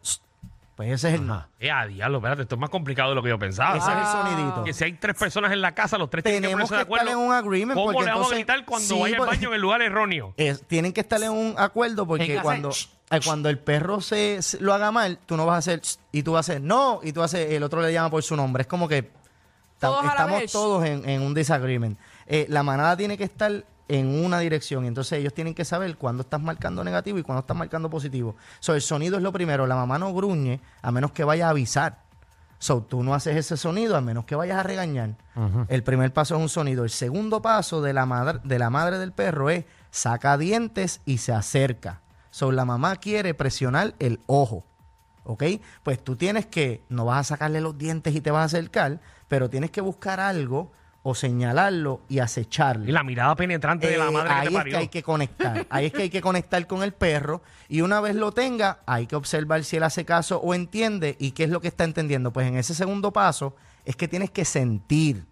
pues 0.78 0.92
ese 0.92 1.10
es 1.10 1.16
el 1.16 1.26
no. 1.28 1.34
Ajá. 1.34 1.50
Eh, 1.60 1.70
a 1.72 1.86
diablo, 1.88 2.20
espérate, 2.20 2.44
esto 2.44 2.56
es 2.56 2.62
más 2.62 2.70
complicado 2.70 3.10
de 3.10 3.16
lo 3.16 3.24
que 3.24 3.30
yo 3.30 3.38
pensaba. 3.40 3.76
Ese 3.78 3.88
es 3.90 3.94
el 3.98 4.04
Ah. 4.04 4.24
sonidito. 4.30 4.64
Que 4.64 4.74
si 4.74 4.84
hay 4.86 4.94
tres 4.94 5.16
personas 5.18 5.52
en 5.52 5.60
la 5.60 5.74
casa, 5.76 5.98
los 5.98 6.10
tres 6.10 6.24
tienen 6.24 6.42
que 6.42 6.48
Tenemos 6.48 6.70
ponerse 6.70 6.86
de 6.86 6.88
que 6.88 6.94
estar 6.94 7.08
acuerdo. 7.10 7.22
en 7.24 7.28
un 7.30 7.34
agreement, 7.36 7.74
¿Cómo 7.78 7.92
porque 7.92 8.06
le 8.06 8.12
vamos 8.12 8.32
a 8.32 8.36
entonces- 8.36 8.38
gritar 8.46 8.66
cuando 8.66 8.88
sí, 8.88 9.02
vaya 9.02 9.16
al 9.16 9.18
porque- 9.18 9.36
baño 9.38 9.48
en 9.50 9.56
el 9.56 9.62
lugar 9.62 9.82
erróneo? 9.82 10.34
Es- 10.38 10.62
tienen 10.68 10.94
que 10.94 11.02
estar 11.02 11.22
en 11.22 11.32
un 11.32 11.56
acuerdo 11.58 12.06
porque 12.08 12.40
cuando, 12.42 12.70
eh, 12.70 13.20
cuando 13.26 13.50
el 13.50 13.58
perro 13.60 14.00
se, 14.02 14.42
se- 14.44 14.62
lo 14.62 14.74
haga 14.74 14.92
mal, 14.92 15.18
tú 15.26 15.36
no 15.36 15.46
vas 15.48 15.56
a 15.56 15.58
hacer 15.58 15.82
y 16.12 16.22
tú 16.24 16.34
vas 16.34 16.48
a 16.48 16.52
hacer 16.54 16.62
no 16.62 17.00
y 17.02 17.12
tú 17.12 17.22
vas 17.22 17.34
a 17.34 17.38
hacer, 17.38 17.52
el 17.52 17.64
otro 17.64 17.82
le 17.82 17.92
llama 17.92 18.10
por 18.12 18.22
su 18.22 18.36
nombre. 18.36 18.62
Es 18.62 18.68
como 18.68 18.88
que 18.88 19.02
ta- 19.80 19.88
Todos 19.88 20.02
a 20.02 20.06
la 20.06 20.10
estamos 20.12 20.40
vez. 20.42 20.52
todos 20.52 20.86
en, 20.86 21.10
en 21.10 21.22
un 21.24 21.34
disagreement. 21.34 21.98
Eh, 22.28 22.46
la 22.50 22.62
manada 22.62 22.96
tiene 22.96 23.18
que 23.18 23.24
estar 23.24 23.64
en 23.88 24.24
una 24.24 24.40
dirección 24.40 24.86
entonces 24.86 25.20
ellos 25.20 25.34
tienen 25.34 25.54
que 25.54 25.66
saber 25.66 25.98
cuándo 25.98 26.22
estás 26.22 26.42
marcando 26.42 26.84
negativo 26.84 27.18
y 27.18 27.24
cuándo 27.24 27.42
estás 27.42 27.58
marcando 27.58 27.90
positivo. 27.90 28.36
So, 28.60 28.76
el 28.76 28.82
sonido 28.82 29.18
es 29.18 29.24
lo 29.24 29.32
primero. 29.32 29.68
La 29.68 29.76
mamá 29.76 29.98
no 30.00 30.14
gruñe 30.14 30.62
a 30.82 30.92
menos 30.92 31.12
que 31.12 31.24
vaya 31.24 31.48
a 31.48 31.50
avisar. 31.52 32.00
So, 32.60 32.82
tú 32.82 33.04
no 33.04 33.14
haces 33.14 33.36
ese 33.36 33.56
sonido 33.56 33.96
a 33.96 34.02
menos 34.02 34.26
que 34.26 34.36
vayas 34.36 34.58
a 34.58 34.64
regañar. 34.64 35.16
El 35.68 35.84
primer 35.84 36.12
paso 36.12 36.36
es 36.36 36.42
un 36.42 36.50
sonido. 36.50 36.84
El 36.84 36.90
segundo 36.90 37.42
paso 37.42 37.82
de 37.82 37.94
la, 37.94 38.06
madre, 38.06 38.40
de 38.44 38.58
la 38.58 38.70
madre 38.70 38.98
del 38.98 39.12
perro 39.12 39.50
es 39.50 39.66
saca 39.92 40.38
dientes 40.38 41.02
y 41.06 41.20
se 41.20 41.34
acerca. 41.34 42.02
So, 42.32 42.52
la 42.52 42.66
mamá 42.66 42.96
quiere 42.96 43.34
presionar 43.34 43.94
el 44.00 44.20
ojo. 44.26 44.66
¿Ok? 45.24 45.44
Pues 45.84 46.04
tú 46.04 46.16
tienes 46.16 46.46
que, 46.46 46.84
no 46.90 47.06
vas 47.06 47.20
a 47.20 47.36
sacarle 47.36 47.62
los 47.62 47.78
dientes 47.78 48.16
y 48.16 48.22
te 48.22 48.32
vas 48.32 48.42
a 48.42 48.58
acercar, 48.58 49.02
pero 49.28 49.50
tienes 49.50 49.72
que 49.72 49.82
buscar 49.82 50.20
algo 50.20 50.72
o 51.04 51.16
señalarlo 51.16 52.02
y 52.10 52.20
acecharlo. 52.20 52.86
Y 52.86 52.92
la 52.92 53.04
mirada 53.04 53.36
penetrante 53.36 53.88
de 53.88 53.98
la 53.98 54.08
Eh, 54.08 54.12
madre 54.12 54.28
que 54.30 54.34
ahí 54.36 54.42
te 54.42 54.48
es 54.50 54.54
parió. 54.56 54.72
que 54.72 54.78
hay 54.78 54.88
que 54.90 55.04
conectar. 55.04 55.68
Ahí 55.70 55.86
es 55.86 55.94
que 55.94 56.02
hay 56.04 56.10
que 56.10 56.22
conectar 56.22 56.68
con 56.68 56.84
el 56.84 56.94
perro. 56.94 57.42
Y 57.70 57.82
una 57.82 58.02
vez 58.02 58.16
lo 58.16 58.32
tenga, 58.34 58.80
hay 58.86 59.08
que 59.08 59.16
observar 59.16 59.64
si 59.64 59.78
él 59.78 59.84
hace 59.84 60.04
caso 60.06 60.40
o 60.42 60.54
entiende 60.54 61.16
y 61.20 61.32
qué 61.32 61.46
es 61.46 61.50
lo 61.50 61.62
que 61.62 61.70
está 61.70 61.84
entendiendo. 61.86 62.34
Pues 62.34 62.48
en 62.48 62.58
ese 62.58 62.74
segundo 62.76 63.14
paso 63.14 63.56
es 63.86 63.96
que 63.96 64.08
tienes 64.10 64.32
que 64.32 64.44
sentir. 64.44 65.26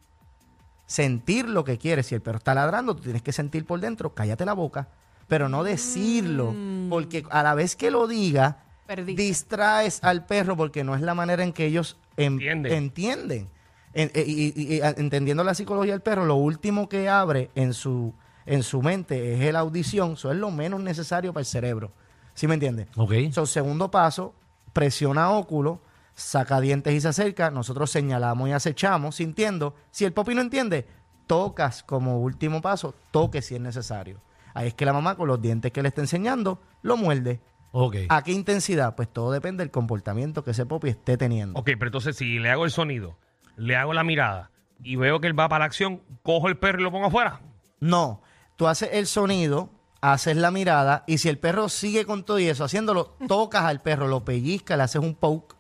Sentir 0.86 1.50
lo 1.50 1.64
que 1.64 1.78
quieres. 1.78 2.08
Si 2.08 2.16
el 2.16 2.22
perro 2.22 2.38
está 2.38 2.54
ladrando, 2.54 2.96
tú 2.96 3.02
tienes 3.04 3.22
que 3.22 3.32
sentir 3.34 3.66
por 3.66 3.80
dentro, 3.80 4.14
cállate 4.14 4.46
la 4.46 4.54
boca. 4.54 4.88
Pero 5.28 5.50
no 5.50 5.64
decirlo. 5.64 6.54
Porque 6.90 7.26
a 7.32 7.42
la 7.42 7.56
vez 7.56 7.76
que 7.76 7.90
lo 7.90 8.08
diga, 8.08 8.60
Perdiste. 8.86 9.22
distraes 9.24 10.00
al 10.04 10.26
perro 10.26 10.56
porque 10.56 10.84
no 10.84 10.94
es 10.96 11.02
la 11.02 11.16
manera 11.16 11.44
en 11.44 11.52
que 11.54 11.66
ellos 11.66 11.98
em- 12.18 12.40
Entienden. 12.40 13.50
En- 13.96 14.12
eh, 14.14 14.24
y, 14.28 14.54
y- 14.56 14.76
y, 14.76 14.82
a- 14.82 14.90
entendiendo 14.98 15.44
la 15.44 15.56
psicología 15.56 15.94
del 15.94 16.02
perro, 16.02 16.26
lo 16.26 16.36
último 16.36 16.88
que 16.90 17.10
abre 17.10 17.50
en 17.56 17.74
su, 17.74 18.14
en 18.46 18.62
su 18.62 18.82
mente 18.84 19.34
es 19.48 19.54
la 19.54 19.60
audición. 19.60 20.14
Eso 20.14 20.32
es 20.32 20.38
lo 20.38 20.52
menos 20.52 20.82
necesario 20.82 21.34
para 21.34 21.42
el 21.42 21.46
cerebro. 21.48 21.92
¿Sí 22.34 22.48
me 22.48 22.54
entiendes? 22.56 22.88
Ok. 22.98 23.14
So, 23.32 23.46
segundo 23.46 23.90
paso, 23.90 24.36
presiona 24.74 25.32
óculo, 25.32 25.82
saca 26.14 26.60
dientes 26.60 26.94
y 26.94 27.00
se 27.02 27.08
acerca. 27.08 27.50
Nosotros 27.50 27.90
señalamos 27.90 28.50
y 28.50 28.52
acechamos, 28.52 29.16
sintiendo. 29.16 29.74
Si 29.92 30.04
el 30.06 30.12
popi 30.14 30.36
no 30.36 30.42
entiende, 30.42 30.86
tocas 31.28 31.82
como 31.84 32.20
último 32.20 32.62
paso, 32.62 32.94
toque 33.12 33.42
si 33.42 33.56
es 33.56 33.62
necesario. 33.62 34.20
Ahí 34.54 34.68
es 34.68 34.74
que 34.74 34.86
la 34.86 34.94
mamá, 34.94 35.16
con 35.16 35.28
los 35.28 35.42
dientes 35.42 35.72
que 35.72 35.82
le 35.82 35.88
está 35.90 36.02
enseñando, 36.02 36.62
lo 36.82 36.98
muerde. 36.98 37.40
Ok. 37.72 37.96
¿A 38.10 38.24
qué 38.24 38.32
intensidad? 38.32 38.96
Pues 38.96 39.10
todo 39.10 39.32
depende 39.32 39.64
del 39.64 39.72
comportamiento 39.72 40.44
que 40.44 40.52
ese 40.52 40.66
popi 40.66 40.90
esté 40.90 41.18
teniendo. 41.18 41.60
Ok, 41.60 41.66
pero 41.78 41.88
entonces 41.88 42.16
si 42.16 42.40
le 42.40 42.50
hago 42.50 42.64
el 42.66 42.72
sonido, 42.72 43.18
le 43.58 43.76
hago 43.76 43.94
la 43.94 44.04
mirada 44.04 44.52
y 44.84 44.96
veo 44.96 45.20
que 45.20 45.28
él 45.28 45.40
va 45.40 45.48
para 45.50 45.60
la 45.60 45.66
acción, 45.66 46.02
cojo 46.24 46.48
el 46.48 46.58
perro 46.58 46.80
y 46.80 46.84
lo 46.84 46.92
pongo 46.92 47.08
afuera. 47.08 47.42
No, 47.80 48.22
tú 48.56 48.68
haces 48.68 48.90
el 48.94 49.08
sonido, 49.08 49.70
haces 50.02 50.36
la 50.38 50.52
mirada 50.52 51.04
y 51.08 51.18
si 51.20 51.30
el 51.30 51.38
perro 51.40 51.70
sigue 51.70 52.06
con 52.06 52.24
todo 52.24 52.40
y 52.40 52.48
eso, 52.48 52.64
haciéndolo, 52.64 53.16
tocas 53.28 53.64
al 53.64 53.82
perro, 53.82 54.08
lo 54.08 54.24
pellizcas, 54.26 54.78
le 54.78 54.84
haces 54.84 55.02
un 55.02 55.16
poke. 55.16 55.56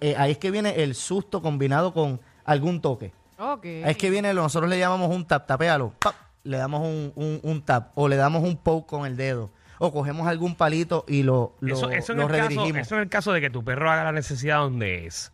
Eh, 0.00 0.14
ahí 0.18 0.32
es 0.32 0.38
que 0.38 0.50
viene 0.50 0.82
el 0.82 0.94
susto 0.94 1.40
combinado 1.40 1.94
con 1.94 2.20
algún 2.44 2.80
toque. 2.80 3.12
Ok. 3.38 3.64
Ahí 3.64 3.82
es 3.86 3.96
que 3.96 4.10
viene, 4.10 4.32
lo- 4.34 4.42
nosotros 4.42 4.68
le 4.70 4.78
llamamos 4.78 5.10
un 5.10 5.26
tap, 5.26 5.46
tapealo, 5.46 5.94
pap, 5.98 6.14
le 6.44 6.56
damos 6.58 6.80
un, 6.82 7.12
un- 7.16 7.40
un 7.42 7.62
tap 7.62 7.90
o 7.94 8.06
le 8.08 8.16
damos 8.16 8.42
un 8.44 8.56
poke 8.56 8.86
con 8.88 9.06
el 9.06 9.16
dedo 9.16 9.50
o 9.78 9.90
cogemos 9.92 10.28
algún 10.28 10.54
palito 10.54 11.04
y 11.08 11.22
lo, 11.24 11.56
lo, 11.60 11.74
eso, 11.74 11.90
eso 11.90 12.12
en 12.12 12.18
lo 12.18 12.26
el 12.26 12.30
caso, 12.30 12.42
redirigimos. 12.48 12.80
eso 12.82 12.94
en 12.96 13.00
el 13.00 13.08
caso 13.08 13.32
de 13.32 13.40
que 13.40 13.50
tu 13.50 13.64
perro 13.64 13.90
haga 13.90 14.04
la 14.04 14.12
necesidad 14.12 14.58
donde 14.58 15.06
es. 15.06 15.32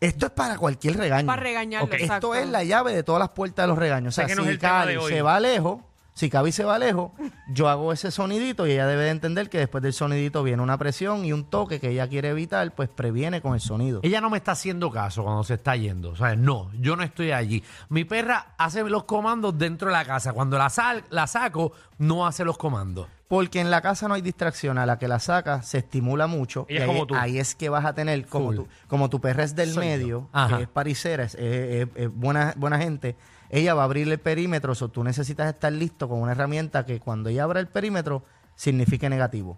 Esto 0.00 0.26
es 0.26 0.32
para 0.32 0.58
cualquier 0.58 0.96
regaño. 0.96 1.26
Para 1.26 1.42
regañarlo, 1.42 1.86
Ok. 1.86 1.94
exacto. 1.94 2.34
Esto 2.34 2.44
es 2.46 2.50
la 2.50 2.64
llave 2.64 2.94
de 2.94 3.02
todas 3.02 3.20
las 3.20 3.30
puertas 3.30 3.64
de 3.64 3.68
los 3.68 3.78
regaños. 3.78 4.12
O 4.12 4.16
sea, 4.16 4.24
Sé 4.26 4.30
que 4.32 4.36
no 4.36 4.42
es 4.42 4.48
si 4.48 4.52
el 4.54 4.58
tema 4.58 4.80
de 4.86 4.94
Cali 4.94 4.96
hoy. 4.96 5.12
se 5.12 5.22
va 5.22 5.40
lejos, 5.40 5.80
si 6.12 6.30
Cabi 6.30 6.50
se 6.50 6.64
va 6.64 6.78
lejos, 6.78 7.10
yo 7.48 7.68
hago 7.68 7.92
ese 7.92 8.10
sonidito 8.10 8.66
y 8.66 8.72
ella 8.72 8.86
debe 8.86 9.04
de 9.04 9.10
entender 9.10 9.50
que 9.50 9.58
después 9.58 9.82
del 9.82 9.92
sonidito 9.92 10.42
viene 10.42 10.62
una 10.62 10.78
presión 10.78 11.26
y 11.26 11.32
un 11.34 11.44
toque 11.44 11.78
que 11.78 11.90
ella 11.90 12.08
quiere 12.08 12.30
evitar, 12.30 12.74
pues 12.74 12.88
previene 12.88 13.42
con 13.42 13.52
el 13.52 13.60
sonido. 13.60 14.00
Ella 14.02 14.22
no 14.22 14.30
me 14.30 14.38
está 14.38 14.52
haciendo 14.52 14.90
caso 14.90 15.24
cuando 15.24 15.44
se 15.44 15.54
está 15.54 15.76
yendo. 15.76 16.10
O 16.10 16.16
sea, 16.16 16.34
no, 16.34 16.70
yo 16.80 16.96
no 16.96 17.02
estoy 17.02 17.32
allí. 17.32 17.62
Mi 17.90 18.04
perra 18.04 18.54
hace 18.56 18.82
los 18.84 19.04
comandos 19.04 19.58
dentro 19.58 19.88
de 19.88 19.92
la 19.92 20.06
casa. 20.06 20.32
Cuando 20.32 20.56
la, 20.56 20.70
sal, 20.70 21.04
la 21.10 21.26
saco, 21.26 21.72
no 21.98 22.26
hace 22.26 22.44
los 22.46 22.56
comandos. 22.56 23.08
Porque 23.28 23.60
en 23.60 23.70
la 23.72 23.80
casa 23.82 24.06
no 24.08 24.14
hay 24.14 24.22
distracción. 24.22 24.78
A 24.78 24.86
la 24.86 24.98
que 24.98 25.08
la 25.08 25.18
sacas 25.18 25.66
se 25.66 25.78
estimula 25.78 26.26
mucho. 26.28 26.64
Ella 26.68 26.80
es 26.80 26.86
y 26.86 26.90
ahí, 26.90 26.94
como 26.94 27.06
tú. 27.06 27.14
ahí 27.16 27.38
es 27.38 27.54
que 27.54 27.68
vas 27.68 27.84
a 27.84 27.92
tener, 27.94 28.26
como 28.26 28.46
Full. 28.46 28.56
tu, 28.56 28.68
como 28.86 29.10
tu 29.10 29.20
perra 29.20 29.42
es 29.42 29.56
del 29.56 29.70
Soy 29.70 29.86
medio, 29.86 30.28
que 30.56 30.62
es 30.62 30.68
paricera, 30.68 31.24
es, 31.24 31.34
es- 31.34 31.40
es- 31.40 31.88
es 31.96 32.14
buena, 32.14 32.54
buena 32.56 32.78
gente, 32.78 33.16
ella 33.50 33.74
va 33.74 33.82
a 33.82 33.84
abrir 33.86 34.08
el 34.08 34.18
perímetro. 34.18 34.72
O 34.80 34.88
tú 34.88 35.02
necesitas 35.02 35.52
estar 35.52 35.72
listo 35.72 36.08
con 36.08 36.20
una 36.20 36.32
herramienta 36.32 36.86
que 36.86 37.00
cuando 37.00 37.28
ella 37.28 37.42
abra 37.44 37.58
el 37.60 37.66
perímetro 37.68 38.24
signifique 38.54 39.08
negativo. 39.10 39.56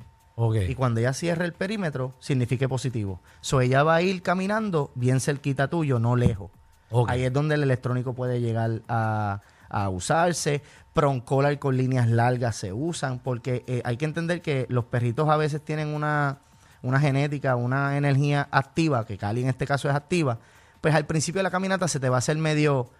Y 0.71 0.75
cuando 0.77 1.01
ella 1.01 1.13
cierre 1.13 1.45
el 1.45 1.53
perímetro, 1.53 2.15
signifique 2.21 2.69
positivo. 2.69 3.21
So 3.41 3.61
ella 3.61 3.83
va 3.83 3.97
a 3.97 4.03
ir 4.03 4.23
caminando 4.23 4.93
bien 4.95 5.21
cerquita 5.21 5.69
tuyo, 5.69 5.99
no 5.99 6.15
lejos. 6.17 6.51
Ahí 7.09 7.25
es 7.25 7.33
donde 7.33 7.57
el 7.57 7.65
electrónico 7.65 8.15
puede 8.15 8.41
llegar 8.41 8.81
a, 8.89 9.41
a 9.69 9.89
usarse. 9.91 10.63
Proncollar 10.99 11.61
con 11.61 11.76
líneas 11.76 12.09
largas 12.09 12.57
se 12.57 12.73
usan, 12.73 13.21
porque 13.21 13.62
eh, 13.69 13.83
hay 13.85 13.97
que 13.97 14.05
entender 14.05 14.43
que 14.43 14.67
los 14.69 14.87
perritos 14.87 15.28
a 15.28 15.37
veces 15.37 15.64
tienen 15.64 15.95
una, 15.95 16.38
una 16.83 16.99
genética, 16.99 17.55
una 17.55 17.97
energía 17.97 18.49
activa, 18.50 19.07
que 19.07 19.17
Cali 19.17 19.43
en 19.43 19.49
este 19.49 19.64
caso 19.64 19.88
es 19.88 19.95
activa. 19.95 20.40
Pues 20.81 20.97
al 20.97 21.07
principio 21.07 21.38
de 21.38 21.45
la 21.45 21.52
caminata 21.52 21.87
se 21.87 22.00
te 22.00 22.09
va 22.09 22.17
a 22.17 22.19
hacer 22.19 22.37
medio, 22.37 22.90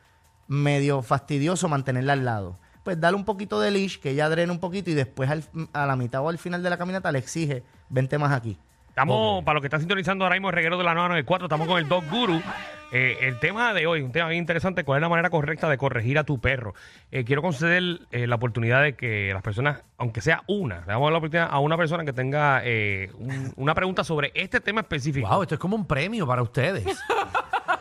medio 0.47 1.02
fastidioso 1.02 1.69
mantenerla 1.69 2.12
al 2.12 2.25
lado. 2.25 2.57
Pues 2.85 3.00
dale 3.00 3.17
un 3.17 3.25
poquito 3.25 3.59
de 3.59 3.73
leash, 3.73 3.99
que 3.99 4.11
ella 4.11 4.28
drene 4.28 4.52
un 4.52 4.61
poquito 4.61 4.90
y 4.90 4.95
después 4.95 5.28
al- 5.28 5.43
a 5.73 5.85
la 5.85 5.97
mitad 5.97 6.23
o 6.23 6.28
al 6.28 6.38
final 6.38 6.62
de 6.62 6.71
la 6.71 6.78
caminata 6.78 7.11
le 7.11 7.19
exige, 7.19 7.64
vente 7.88 8.17
más 8.17 8.31
aquí. 8.31 8.61
Estamos, 8.99 9.45
para 9.45 9.55
los 9.55 9.62
que 9.62 9.67
están 9.69 9.81
sintonizando 9.81 10.25
ahora 10.25 10.35
mismo, 10.35 10.49
el 10.49 10.55
reguero 10.57 10.76
de 10.76 10.83
la 10.85 10.93
994, 10.95 11.47
estamos 11.47 11.69
con 11.69 11.78
el 11.78 11.88
Dog 11.88 12.05
Guru. 12.11 12.43
Eh, 12.90 13.19
el 13.21 13.38
tema 13.38 13.73
de 13.75 13.87
hoy, 13.87 14.00
un 14.00 14.11
tema 14.12 14.28
bien 14.28 14.40
interesante, 14.40 14.83
¿cuál 14.83 14.99
es 14.99 15.02
la 15.02 15.09
manera 15.09 15.31
correcta 15.31 15.69
de 15.69 15.76
corregir 15.78 16.19
a 16.19 16.25
tu 16.25 16.40
perro? 16.40 16.75
Eh, 17.12 17.23
quiero 17.25 17.40
conceder 17.43 18.00
eh, 18.11 18.26
la 18.26 18.37
oportunidad 18.37 18.83
de 18.83 18.95
que 18.95 19.31
las 19.33 19.43
personas, 19.43 19.83
aunque 19.99 20.21
sea 20.21 20.43
una, 20.49 20.81
le 20.81 20.87
damos 20.87 21.12
la 21.12 21.19
oportunidad 21.19 21.49
a 21.50 21.59
una 21.61 21.76
persona 21.76 22.05
que 22.05 22.12
tenga 22.12 22.62
eh, 22.64 23.11
un- 23.19 23.52
una 23.57 23.75
pregunta 23.75 24.02
sobre 24.05 24.33
este 24.35 24.61
tema 24.61 24.81
específico. 24.81 25.28
Wow, 25.28 25.43
esto 25.43 25.55
es 25.55 25.61
como 25.61 25.76
un 25.76 25.87
premio 25.87 26.26
para 26.26 26.43
ustedes. 26.43 26.85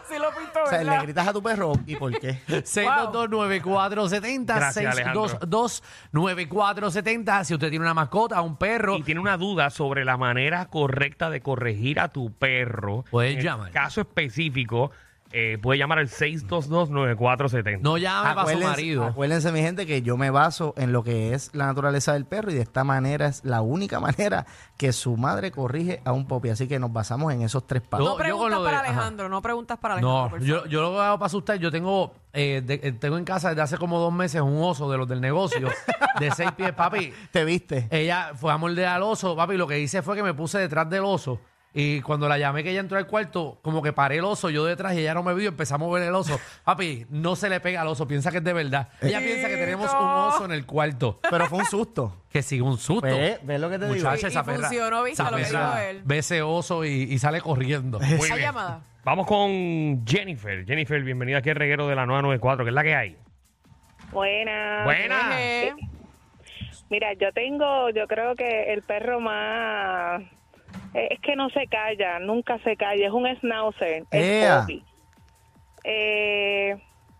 Así 0.09 0.17
lo 0.19 0.29
pintó, 0.31 0.63
O 0.63 0.67
sea, 0.67 0.77
¿verdad? 0.79 0.97
le 0.99 1.03
gritas 1.03 1.27
a 1.27 1.33
tu 1.33 1.43
perro 1.43 1.73
y 1.85 1.95
por 1.97 2.17
qué. 2.17 2.39
6229470, 2.47 4.45
Gracias, 4.45 4.85
Alejandro. 4.93 5.25
6229470. 6.13 7.43
Si 7.43 7.53
usted 7.53 7.69
tiene 7.69 7.83
una 7.85 7.93
mascota, 7.93 8.41
un 8.41 8.55
perro, 8.57 8.95
y 8.97 9.03
tiene 9.03 9.19
una 9.19 9.37
duda 9.37 9.69
sobre 9.69 10.05
la 10.05 10.17
manera 10.17 10.65
correcta 10.67 11.29
de 11.29 11.41
corregir 11.41 11.99
a 11.99 12.07
tu 12.09 12.31
perro, 12.31 13.03
Puedes 13.11 13.33
en 13.33 13.37
el 13.39 13.43
llamar. 13.43 13.71
caso 13.71 14.01
específico, 14.01 14.91
eh, 15.31 15.57
puede 15.61 15.77
llamar 15.79 15.99
al 15.99 16.07
622-9470. 16.07 17.79
no 17.81 17.97
llame 17.97 18.33
para 18.35 18.51
su 18.53 18.59
marido. 18.59 19.03
acuérdense, 19.05 19.51
mi 19.51 19.61
gente, 19.61 19.85
que 19.85 20.01
yo 20.01 20.17
me 20.17 20.29
baso 20.29 20.73
en 20.77 20.91
lo 20.91 21.03
que 21.03 21.33
es 21.33 21.53
la 21.53 21.65
naturaleza 21.65 22.13
del 22.13 22.25
perro 22.25 22.51
y 22.51 22.55
de 22.55 22.61
esta 22.61 22.83
manera 22.83 23.27
es 23.27 23.43
la 23.43 23.61
única 23.61 23.99
manera 24.17 24.45
que 24.77 24.93
su 24.93 25.17
madre 25.17 25.51
corrige 25.51 26.01
a 26.05 26.11
un 26.11 26.27
popi. 26.27 26.49
Así 26.49 26.67
que 26.67 26.79
nos 26.79 26.91
basamos 26.93 27.33
en 27.33 27.41
esos 27.41 27.65
tres 27.67 27.81
pasos. 27.81 28.05
Yo- 28.05 28.11
No 28.11 28.15
con 28.17 28.23
preguntas 28.23 28.51
lo 28.59 28.63
de- 28.63 28.69
para 28.69 28.79
ajá. 28.81 28.89
Alejandro, 28.91 29.29
no 29.29 29.41
preguntas 29.41 29.77
para 29.79 29.95
Alejandro. 29.95 30.23
No, 30.23 30.29
por 30.29 30.41
yo, 30.41 30.65
yo 30.67 30.81
lo 30.81 30.91
que 30.93 30.99
hago 30.99 31.17
para 31.17 31.25
asustar, 31.27 31.57
yo 31.57 31.71
tengo, 31.71 32.13
eh, 32.33 32.61
de- 32.65 32.79
eh, 32.83 32.91
tengo 32.93 33.17
en 33.17 33.25
casa 33.25 33.49
desde 33.49 33.61
hace 33.61 33.77
como 33.77 33.99
dos 33.99 34.13
meses 34.13 34.41
un 34.41 34.61
oso 34.61 34.89
de 34.91 34.97
los 34.97 35.07
del 35.07 35.21
negocio 35.21 35.67
de 36.19 36.31
seis 36.31 36.51
pies, 36.53 36.73
papi. 36.73 37.11
¿Te 37.31 37.43
viste? 37.45 37.87
Ella 37.91 38.31
fue 38.35 38.51
a 38.53 38.57
morder 38.57 38.85
al 38.87 39.03
oso, 39.03 39.35
papi. 39.35 39.57
Lo 39.57 39.67
que 39.67 39.79
hice 39.79 40.01
fue 40.01 40.15
que 40.15 40.23
me 40.23 40.33
puse 40.33 40.57
detrás 40.59 40.89
del 40.89 41.03
oso. 41.03 41.39
Y 41.79 42.01
cuando 42.01 42.27
la 42.27 42.39
llamé 42.39 42.63
que 42.63 42.71
ella 42.71 42.79
entró 42.79 42.97
al 42.97 43.05
cuarto, 43.05 43.59
como 43.61 43.83
que 43.83 43.93
paré 43.93 44.17
el 44.17 44.23
oso, 44.23 44.49
yo 44.49 44.65
detrás 44.65 44.95
y 44.95 44.99
ella 45.01 45.13
no 45.13 45.21
me 45.21 45.35
vio, 45.35 45.49
empezamos 45.49 45.87
a 45.91 45.99
ver 45.99 46.07
el 46.07 46.15
oso. 46.15 46.39
Papi, 46.63 47.05
no 47.11 47.35
se 47.35 47.49
le 47.49 47.59
pega 47.59 47.81
al 47.81 47.87
oso, 47.87 48.07
piensa 48.07 48.31
que 48.31 48.37
es 48.39 48.43
de 48.43 48.51
verdad. 48.53 48.87
Ella 48.99 49.19
piensa 49.19 49.47
que 49.47 49.57
tenemos 49.57 49.91
un 49.93 49.99
oso 50.07 50.45
en 50.45 50.53
el 50.53 50.65
cuarto. 50.65 51.19
Pero 51.29 51.45
fue 51.45 51.59
un 51.59 51.65
susto. 51.65 52.23
Que 52.31 52.41
sigue 52.41 52.61
un 52.61 52.77
susto. 52.77 53.07
Ve, 53.07 53.39
ve 53.43 53.57
lo 53.59 53.69
que 53.69 53.77
te 53.79 53.85
digo. 53.85 53.95
Muchacha, 54.09 54.27
Y- 54.27 54.29
esa 54.31 54.41
y 54.41 54.43
perra. 54.43 54.67
funcionó, 54.67 55.03
¿viste 55.03 55.21
esa 55.21 55.31
lo 55.31 55.37
que 55.37 55.43
perra 55.43 55.59
dijo 55.75 55.89
él? 55.89 56.01
Ve 56.03 56.17
ese 56.17 56.41
oso 56.41 56.83
y, 56.83 56.89
y 57.03 57.17
sale 57.19 57.41
corriendo. 57.41 57.99
Muy 57.99 58.11
Hay 58.13 58.19
bien. 58.19 58.39
llamada. 58.41 58.81
Vamos 59.03 59.25
con 59.27 60.03
Jennifer. 60.05 60.65
Jennifer, 60.65 61.01
bienvenida 61.03 61.37
aquí 61.37 61.49
al 61.51 61.55
reguero 61.55 61.87
de 61.87 61.95
la 61.95 62.05
994, 62.05 62.65
que 62.65 62.69
es 62.69 62.75
la 62.75 62.83
que 62.83 62.95
hay. 62.95 63.17
Buenas. 64.11 64.83
Buena. 64.83 65.19
Mira, 66.89 67.13
yo 67.13 67.31
tengo, 67.33 67.89
yo 67.91 68.07
creo 68.07 68.35
que 68.35 68.73
el 68.73 68.81
perro 68.83 69.19
más... 69.19 70.21
Es 70.93 71.19
que 71.21 71.35
no 71.35 71.49
se 71.49 71.67
calla, 71.67 72.19
nunca 72.19 72.57
se 72.59 72.75
calla, 72.77 73.05
es 73.07 73.11
un 73.13 73.27
schnauzer, 73.37 74.03
es. 74.11 74.67
Eh, 75.83 76.75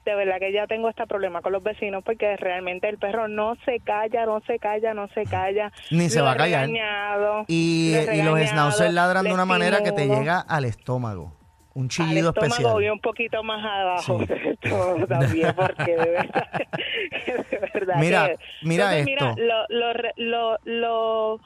de 0.05 0.15
verdad 0.15 0.39
que 0.39 0.51
ya 0.53 0.67
tengo 0.67 0.89
este 0.89 1.05
problema 1.05 1.41
con 1.41 1.51
los 1.51 1.61
vecinos 1.63 2.01
porque 2.03 2.37
realmente 2.37 2.87
el 2.89 2.97
perro 2.97 3.27
no 3.27 3.55
se 3.65 3.79
calla, 3.81 4.25
no 4.25 4.39
se 4.47 4.57
calla, 4.57 4.93
no 4.93 5.07
se 5.09 5.23
calla. 5.23 5.71
Ni 5.91 6.09
se 6.09 6.19
Lo 6.19 6.25
va 6.25 6.31
a 6.31 6.37
callar. 6.37 6.61
regañado, 6.67 7.43
Y, 7.47 7.93
lo 8.05 8.13
y 8.13 8.21
los 8.21 8.39
schnauzers 8.49 8.93
ladran 8.93 9.25
de 9.25 9.33
una 9.33 9.45
manera 9.45 9.83
que 9.83 9.91
te 9.91 10.07
llega 10.07 10.39
al 10.39 10.65
estómago. 10.65 11.33
Un 11.73 11.83
al 11.83 11.89
chillido 11.89 12.29
estómago 12.29 12.53
especial. 12.55 12.83
y 12.83 12.89
un 12.89 12.99
poquito 12.99 13.43
más 13.43 13.63
abajo 13.63 14.19
Sí. 14.19 14.27
todo 14.69 15.05
también 15.07 15.53
porque 15.55 15.95
de 15.95 16.09
verdad, 16.09 16.51
de 17.51 17.69
verdad 17.73 17.95
Mira, 17.99 18.27
que- 18.29 18.37
mira 18.63 18.97
Entonces, 18.97 19.29
esto. 19.29 19.41
lo, 19.43 19.65
lo, 19.69 19.93
re- 19.93 20.13
lo, 20.15 20.57
lo, 20.63 21.39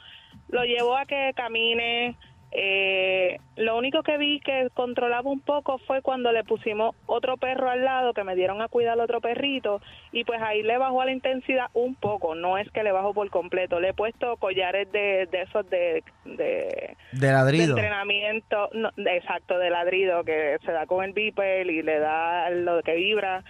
lo 0.51 0.63
llevó 0.63 0.95
a 0.97 1.05
que 1.05 1.31
camine 1.35 2.15
eh, 2.53 3.37
lo 3.55 3.77
único 3.77 4.03
que 4.03 4.17
vi 4.17 4.41
que 4.41 4.67
controlaba 4.73 5.29
un 5.29 5.39
poco 5.39 5.77
fue 5.77 6.01
cuando 6.01 6.33
le 6.33 6.43
pusimos 6.43 6.93
otro 7.05 7.37
perro 7.37 7.69
al 7.69 7.85
lado 7.85 8.13
que 8.13 8.25
me 8.25 8.35
dieron 8.35 8.61
a 8.61 8.67
cuidar 8.67 8.91
al 8.93 8.99
otro 8.99 9.21
perrito 9.21 9.81
y 10.11 10.25
pues 10.25 10.41
ahí 10.41 10.61
le 10.61 10.77
bajó 10.77 10.99
a 11.01 11.05
la 11.05 11.13
intensidad 11.13 11.67
un 11.73 11.95
poco 11.95 12.35
no 12.35 12.57
es 12.57 12.69
que 12.71 12.83
le 12.83 12.91
bajó 12.91 13.13
por 13.13 13.29
completo 13.29 13.79
le 13.79 13.89
he 13.89 13.93
puesto 13.93 14.35
collares 14.35 14.91
de, 14.91 15.27
de 15.31 15.41
esos 15.43 15.69
de, 15.69 16.03
de 16.25 16.97
De 17.13 17.27
de 17.27 17.31
ladrido. 17.31 17.77
entrenamiento, 17.77 18.69
no, 18.73 18.89
de- 18.97 19.15
exacto, 19.15 19.57
de 19.57 19.69
ladrido, 19.69 20.25
que 20.25 20.57
se 20.65 20.73
da 20.73 20.85
con 20.85 21.05
el 21.05 21.13
beeper 21.13 21.65
y 21.69 21.81
le 21.83 21.99
da 21.99 22.49
lo 22.49 22.81
que 22.83 22.95
vibra. 22.95 23.43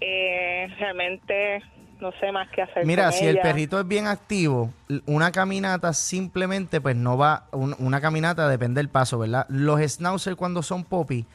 Eh, 0.00 0.68
realmente 0.78 1.62
no 2.00 2.10
sé 2.20 2.30
más 2.32 2.48
qué 2.54 2.62
hacer. 2.62 2.84
Mira, 2.86 3.04
con 3.04 3.12
si 3.14 3.26
el 3.26 3.38
perrito 3.40 3.80
es 3.80 3.86
bien 3.88 4.06
activo, 4.06 4.72
una 5.06 5.32
caminata 5.32 5.92
simplemente, 5.92 6.80
pues 6.80 6.94
no 6.96 7.16
va, 7.16 7.46
un- 7.52 7.74
una 7.78 8.00
caminata 8.00 8.48
depende 8.48 8.78
del 8.80 8.88
paso, 8.88 9.18
¿verdad? 9.18 9.46
Los 9.48 9.80
schnauzers 9.80 10.36
cuando 10.36 10.62
son 10.62 10.84
popi 10.84 11.26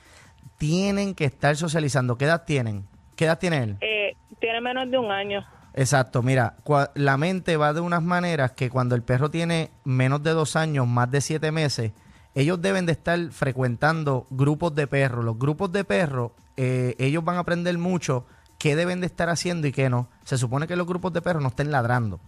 tienen 0.57 1.15
que 1.15 1.25
estar 1.25 1.55
socializando. 1.55 2.17
¿Qué 2.17 2.25
edad 2.25 2.43
tienen? 2.45 2.85
¿Qué 3.15 3.25
edad 3.25 3.39
tiene 3.39 3.63
él? 3.63 3.77
Eh, 3.81 4.15
tiene 4.39 4.61
menos 4.61 4.89
de 4.89 4.97
un 4.97 5.11
año. 5.11 5.45
Exacto, 5.73 6.21
mira, 6.21 6.55
cua- 6.65 6.91
la 6.95 7.17
mente 7.17 7.55
va 7.57 7.73
de 7.73 7.79
unas 7.79 8.03
maneras 8.03 8.51
que 8.51 8.69
cuando 8.69 8.93
el 8.95 9.03
perro 9.03 9.31
tiene 9.31 9.71
menos 9.85 10.21
de 10.21 10.31
dos 10.31 10.55
años, 10.55 10.85
más 10.87 11.09
de 11.09 11.21
siete 11.21 11.51
meses, 11.51 11.91
ellos 12.35 12.61
deben 12.61 12.85
de 12.85 12.91
estar 12.93 13.17
frecuentando 13.31 14.27
grupos 14.29 14.75
de 14.75 14.87
perros. 14.87 15.23
Los 15.23 15.39
grupos 15.39 15.71
de 15.71 15.83
perros, 15.83 16.31
eh, 16.57 16.95
ellos 16.99 17.23
van 17.23 17.37
a 17.37 17.39
aprender 17.39 17.77
mucho 17.77 18.25
qué 18.61 18.75
deben 18.75 19.01
de 19.01 19.07
estar 19.07 19.27
haciendo 19.29 19.65
y 19.65 19.71
qué 19.71 19.89
no. 19.89 20.07
Se 20.23 20.37
supone 20.37 20.67
que 20.67 20.75
los 20.75 20.85
grupos 20.85 21.11
de 21.13 21.23
perros 21.23 21.41
no 21.41 21.49
estén 21.49 21.71
ladrando. 21.71 22.19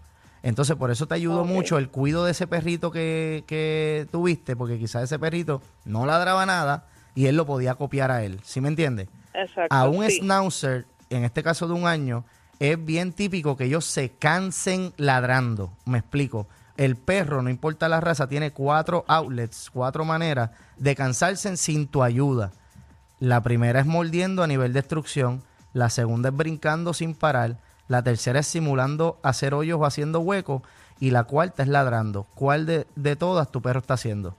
Entonces, 0.41 0.75
por 0.75 0.89
eso 0.89 1.07
te 1.07 1.13
ayudó 1.13 1.45
mucho 1.45 1.77
el 1.77 1.89
cuido 1.89 2.25
de 2.25 2.31
ese 2.31 2.47
perrito 2.47 2.89
que, 2.89 3.43
que 3.45 4.07
tuviste, 4.11 4.55
porque 4.55 4.79
quizás 4.79 5.03
ese 5.03 5.19
perrito 5.19 5.61
no 5.85 6.07
ladraba 6.07 6.47
nada 6.47 6.87
y 7.13 7.27
él 7.27 7.37
lo 7.37 7.45
podía 7.45 7.75
copiar 7.75 8.09
a 8.09 8.23
él. 8.23 8.39
¿Sí 8.43 8.61
me 8.61 8.67
entiendes? 8.67 9.09
Exacto. 9.35 9.75
A 9.75 9.87
un 9.87 10.05
sí. 10.09 10.17
schnauzer, 10.17 10.87
en 11.11 11.23
este 11.23 11.43
caso 11.43 11.67
de 11.67 11.73
un 11.75 11.85
año, 11.85 12.25
es 12.57 12.83
bien 12.83 13.13
típico 13.13 13.55
que 13.55 13.65
ellos 13.65 13.85
se 13.85 14.09
cansen 14.09 14.91
ladrando. 14.97 15.71
Me 15.85 15.99
explico. 15.99 16.47
El 16.77 16.95
perro, 16.95 17.43
no 17.43 17.51
importa 17.51 17.87
la 17.87 18.01
raza, 18.01 18.27
tiene 18.27 18.51
cuatro 18.51 19.05
outlets, 19.07 19.69
cuatro 19.71 20.03
maneras 20.03 20.49
de 20.77 20.95
cansarse 20.95 21.55
sin 21.57 21.85
tu 21.87 22.01
ayuda. 22.01 22.51
La 23.19 23.43
primera 23.43 23.79
es 23.79 23.85
mordiendo 23.85 24.41
a 24.41 24.47
nivel 24.47 24.73
de 24.73 24.81
destrucción, 24.81 25.43
la 25.73 25.89
segunda 25.89 26.29
es 26.29 26.35
brincando 26.37 26.93
sin 26.93 27.13
parar, 27.15 27.55
la 27.87 28.01
tercera 28.03 28.39
es 28.39 28.47
simulando 28.47 29.19
hacer 29.23 29.53
hoyos 29.53 29.79
o 29.79 29.85
haciendo 29.85 30.19
huecos 30.21 30.61
y 30.99 31.11
la 31.11 31.23
cuarta 31.25 31.63
es 31.63 31.69
ladrando. 31.69 32.25
¿Cuál 32.35 32.65
de, 32.65 32.85
de 32.95 33.15
todas 33.15 33.51
tu 33.51 33.61
perro 33.61 33.79
está 33.79 33.95
haciendo? 33.95 34.35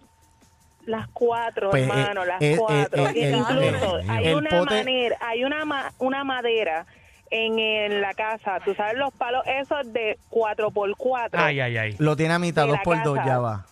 Las 0.87 1.09
cuatro, 1.13 1.71
Pues, 1.71 1.89
hermano, 1.89 2.23
eh, 2.25 2.27
las 2.27 2.43
eh, 2.43 2.57
cuatro. 2.59 3.07
eh, 3.09 3.13
eh, 3.17 3.37
Incluso 3.37 3.99
el- 3.99 4.11
hay 4.11 4.27
el 4.29 4.35
una 4.37 4.51
pote- 4.51 4.75
manera, 4.77 5.17
hay 5.21 5.45
una 5.45 5.65
ma- 5.65 5.93
una 5.99 6.25
madera 6.25 6.87
en, 7.31 7.59
en 7.59 8.01
la 8.03 8.13
casa. 8.15 8.61
Tú 8.65 8.75
sabes 8.75 8.97
los 8.99 9.13
palos 9.15 9.43
esos 9.47 9.91
de 9.93 10.19
cuatro 10.29 10.71
por 10.71 10.95
cuatro. 10.97 11.41
Ay, 11.41 11.61
ay, 11.61 11.77
ay. 11.79 11.97
Lo 11.99 12.17
tiene 12.17 12.35
a 12.35 12.39
mitad, 12.39 12.63
De 12.63 12.69
dos 12.69 12.77
la 12.79 12.83
por 12.83 13.03
dos, 13.03 13.17
casa. 13.17 13.29
ya 13.29 13.39
va. 13.39 13.67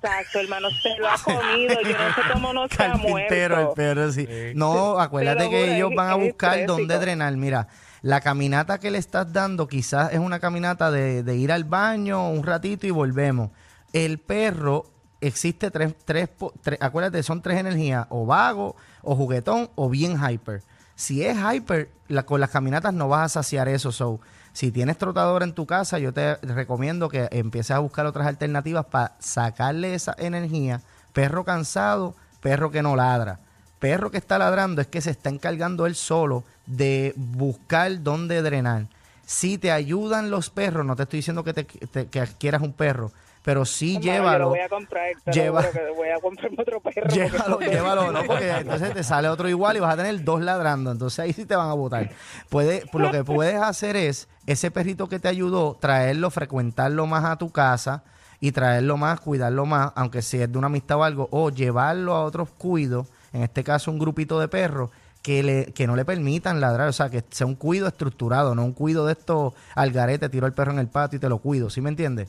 Exacto, 0.00 0.38
hermano, 0.40 0.68
se 0.70 0.96
lo 0.98 1.08
ha 1.08 1.16
comido. 1.24 1.74
Yo 1.82 1.98
no 1.98 2.14
sé 2.14 2.20
cómo 2.32 2.52
no 2.52 2.68
se 2.68 2.74
ha 2.74 2.92
Carpintero, 2.92 3.54
el 3.54 3.60
muerto. 3.62 3.74
perro, 3.74 4.12
sí. 4.12 4.26
Sí. 4.26 4.52
No, 4.54 4.98
acuérdate 5.00 5.48
que 5.50 5.76
ellos 5.76 5.90
es- 5.90 5.96
van 5.96 6.10
a 6.10 6.16
es 6.16 6.28
buscar 6.28 6.50
estrésico. 6.58 6.76
dónde 6.78 6.98
drenar. 6.98 7.36
Mira, 7.36 7.68
la 8.02 8.20
caminata 8.20 8.78
que 8.78 8.90
le 8.90 8.98
estás 8.98 9.32
dando 9.32 9.66
quizás 9.66 10.12
es 10.12 10.18
una 10.20 10.38
caminata 10.38 10.90
de, 10.90 11.22
de 11.22 11.36
ir 11.36 11.50
al 11.50 11.64
baño 11.64 12.30
un 12.30 12.44
ratito 12.44 12.86
y 12.86 12.90
volvemos. 12.90 13.50
El 13.92 14.18
perro, 14.18 14.84
existe 15.20 15.70
tres, 15.70 15.94
tres, 16.04 16.28
po- 16.28 16.52
tres- 16.62 16.78
acuérdate, 16.80 17.22
son 17.24 17.42
tres 17.42 17.58
energías, 17.58 18.06
o 18.10 18.24
vago, 18.26 18.76
o 19.02 19.16
juguetón, 19.16 19.70
o 19.74 19.88
bien 19.88 20.16
hyper. 20.22 20.62
Si 20.94 21.24
es 21.24 21.36
hyper, 21.36 21.90
la- 22.06 22.24
con 22.24 22.40
las 22.40 22.50
caminatas 22.50 22.92
no 22.94 23.08
vas 23.08 23.22
a 23.24 23.28
saciar 23.40 23.66
eso. 23.68 23.90
So, 23.90 24.20
Si 24.52 24.70
tienes 24.72 24.98
trotadora 24.98 25.44
en 25.44 25.52
tu 25.52 25.66
casa, 25.66 25.98
yo 25.98 26.12
te 26.12 26.36
recomiendo 26.36 27.08
que 27.08 27.28
empieces 27.30 27.72
a 27.72 27.78
buscar 27.78 28.06
otras 28.06 28.26
alternativas 28.26 28.86
para 28.86 29.14
sacarle 29.20 29.94
esa 29.94 30.14
energía. 30.18 30.80
Perro 31.12 31.44
cansado, 31.44 32.14
perro 32.40 32.70
que 32.70 32.82
no 32.82 32.96
ladra. 32.96 33.40
Perro 33.78 34.10
que 34.10 34.18
está 34.18 34.38
ladrando 34.38 34.80
es 34.80 34.88
que 34.88 35.00
se 35.00 35.10
está 35.10 35.30
encargando 35.30 35.86
él 35.86 35.94
solo 35.94 36.42
de 36.66 37.14
buscar 37.16 38.02
dónde 38.02 38.42
drenar. 38.42 38.86
Si 39.24 39.58
te 39.58 39.70
ayudan 39.70 40.30
los 40.30 40.50
perros, 40.50 40.84
no 40.84 40.96
te 40.96 41.04
estoy 41.04 41.18
diciendo 41.18 41.44
que, 41.44 41.52
te, 41.54 41.64
te- 41.64 42.20
adquieras 42.20 42.62
un 42.62 42.72
perro, 42.72 43.12
pero 43.48 43.64
sí 43.64 43.94
Yo 43.94 44.00
llévalo. 44.00 44.38
lo 44.40 44.48
voy 44.50 44.58
a 44.58 44.68
comprar, 44.68 45.06
lo 45.24 45.32
lleva- 45.32 45.64
voy 45.96 46.08
a 46.10 46.20
comprarme 46.20 46.56
otro 46.60 46.80
perro. 46.82 47.08
Llévalo, 47.14 47.58
esto- 47.62 47.72
llévalo, 47.72 48.12
no, 48.12 48.22
porque 48.24 48.50
entonces 48.50 48.92
te 48.92 49.02
sale 49.02 49.26
otro 49.30 49.48
igual 49.48 49.78
y 49.78 49.80
vas 49.80 49.94
a 49.94 49.96
tener 49.96 50.22
dos 50.22 50.42
ladrando. 50.42 50.92
Entonces 50.92 51.18
ahí 51.20 51.32
sí 51.32 51.46
te 51.46 51.56
van 51.56 51.70
a 51.70 51.72
votar. 51.72 52.10
Puede, 52.50 52.82
lo 52.92 53.10
que 53.10 53.24
puedes 53.24 53.54
hacer 53.54 53.96
es, 53.96 54.28
ese 54.44 54.70
perrito 54.70 55.08
que 55.08 55.18
te 55.18 55.28
ayudó, 55.28 55.78
traerlo, 55.80 56.30
frecuentarlo 56.30 57.06
más 57.06 57.24
a 57.24 57.36
tu 57.36 57.48
casa 57.48 58.02
y 58.38 58.52
traerlo 58.52 58.98
más, 58.98 59.18
cuidarlo 59.18 59.64
más, 59.64 59.92
aunque 59.96 60.20
si 60.20 60.42
es 60.42 60.52
de 60.52 60.58
una 60.58 60.66
amistad 60.66 60.98
o 60.98 61.04
algo, 61.04 61.28
o 61.32 61.48
llevarlo 61.48 62.14
a 62.16 62.24
otros 62.24 62.50
cuidos, 62.50 63.06
en 63.32 63.44
este 63.44 63.64
caso 63.64 63.90
un 63.90 63.98
grupito 63.98 64.38
de 64.40 64.48
perros, 64.48 64.90
que, 65.22 65.42
le, 65.42 65.72
que 65.72 65.86
no 65.86 65.96
le 65.96 66.04
permitan 66.04 66.60
ladrar, 66.60 66.88
o 66.88 66.92
sea, 66.92 67.08
que 67.08 67.24
sea 67.30 67.46
un 67.46 67.54
cuido 67.54 67.88
estructurado, 67.88 68.54
no 68.54 68.62
un 68.62 68.72
cuido 68.74 69.06
de 69.06 69.14
estos 69.14 69.54
al 69.74 69.90
garete, 69.90 70.28
tiro 70.28 70.44
al 70.44 70.52
perro 70.52 70.72
en 70.72 70.78
el 70.80 70.88
patio 70.88 71.16
y 71.16 71.20
te 71.20 71.30
lo 71.30 71.38
cuido, 71.38 71.70
¿sí 71.70 71.80
me 71.80 71.88
entiendes? 71.88 72.28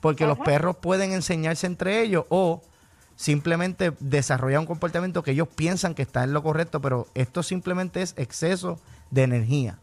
Porque 0.00 0.26
los 0.26 0.38
perros 0.38 0.76
pueden 0.76 1.12
enseñarse 1.12 1.66
entre 1.66 2.00
ellos 2.02 2.24
o 2.28 2.62
simplemente 3.16 3.92
desarrollar 3.98 4.60
un 4.60 4.66
comportamiento 4.66 5.24
que 5.24 5.32
ellos 5.32 5.48
piensan 5.48 5.94
que 5.94 6.02
está 6.02 6.22
en 6.22 6.32
lo 6.32 6.42
correcto, 6.42 6.80
pero 6.80 7.08
esto 7.14 7.42
simplemente 7.42 8.00
es 8.00 8.14
exceso 8.16 8.80
de 9.10 9.24
energía. 9.24 9.78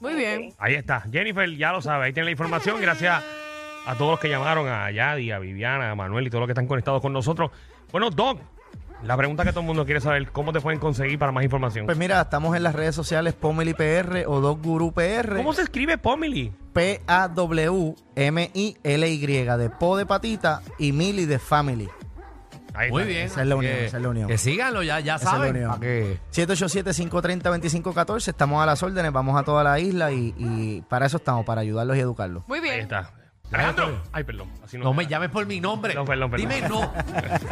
Muy 0.00 0.14
bien. 0.14 0.52
Ahí 0.58 0.74
está. 0.74 1.00
Jennifer, 1.10 1.48
ya 1.56 1.72
lo 1.72 1.80
sabe. 1.80 2.06
Ahí 2.06 2.12
tiene 2.12 2.26
la 2.26 2.30
información. 2.32 2.80
Gracias 2.80 3.22
a 3.86 3.94
todos 3.96 4.12
los 4.12 4.20
que 4.20 4.28
llamaron, 4.28 4.68
a 4.68 4.90
Yadi, 4.90 5.30
a 5.30 5.38
Viviana, 5.38 5.90
a 5.90 5.94
Manuel 5.94 6.26
y 6.26 6.30
todos 6.30 6.40
los 6.40 6.48
que 6.48 6.52
están 6.52 6.66
conectados 6.66 7.00
con 7.00 7.12
nosotros. 7.12 7.50
Bueno, 7.90 8.10
Doc, 8.10 8.40
la 9.04 9.16
pregunta 9.16 9.44
que 9.44 9.50
todo 9.50 9.60
el 9.60 9.66
mundo 9.66 9.84
quiere 9.84 10.00
saber, 10.00 10.30
¿cómo 10.30 10.52
te 10.52 10.60
pueden 10.60 10.78
conseguir 10.80 11.18
para 11.18 11.32
más 11.32 11.42
información? 11.44 11.86
Pues 11.86 11.98
mira, 11.98 12.20
estamos 12.20 12.56
en 12.56 12.62
las 12.62 12.74
redes 12.74 12.94
sociales 12.94 13.34
Pomeli 13.34 13.74
PR 13.74 14.24
o 14.26 14.40
Dog 14.40 14.62
Guru 14.62 14.92
PR. 14.92 15.36
¿Cómo 15.36 15.52
se 15.52 15.62
escribe 15.62 15.98
Pomili? 15.98 16.52
P-A-W-M-I-L-Y, 18.14 19.26
de 19.26 19.70
Po 19.70 19.96
de 19.96 20.06
patita 20.06 20.62
y 20.78 20.92
Mili 20.92 21.26
de 21.26 21.38
Family. 21.38 21.88
Ahí 22.74 22.90
Muy 22.90 23.02
está. 23.02 23.12
bien. 23.12 23.26
Esa 23.26 23.42
es 23.42 23.46
la 23.48 23.56
unión, 23.56 23.74
Que- 23.74 23.84
esa 23.86 23.96
es 23.98 24.02
la 24.02 24.08
unión. 24.08 24.28
Que 24.28 24.38
síganlo, 24.38 24.82
ya, 24.82 24.98
ya 25.00 25.16
Esa 25.16 25.24
es 25.26 25.32
la 25.32 25.38
saben. 25.38 25.56
unión. 25.56 25.70
pa' 25.72 25.80
que- 25.80 26.18
787-530-2514, 26.30 28.28
estamos 28.30 28.62
a 28.62 28.66
las 28.66 28.82
órdenes, 28.82 29.12
vamos 29.12 29.38
a 29.38 29.42
toda 29.44 29.62
la 29.62 29.78
isla 29.78 30.10
y, 30.10 30.34
y 30.38 30.80
para 30.88 31.04
eso 31.06 31.18
estamos, 31.18 31.44
para 31.44 31.60
ayudarlos 31.60 31.96
y 31.98 32.00
educarlos. 32.00 32.48
Muy 32.48 32.60
Ahí 32.60 32.64
bien. 32.64 32.80
está. 32.80 33.10
Alejandro. 33.52 34.00
Ay, 34.12 34.24
perdón. 34.24 34.48
Así 34.64 34.78
no, 34.78 34.84
No 34.84 34.94
me 34.94 35.06
llames 35.06 35.28
por 35.28 35.44
mi 35.44 35.60
nombre. 35.60 35.90
Perdón, 35.92 36.06
perdón, 36.06 36.30
perdón. 36.30 36.48
Dime 36.48 36.66
no. 36.70 36.90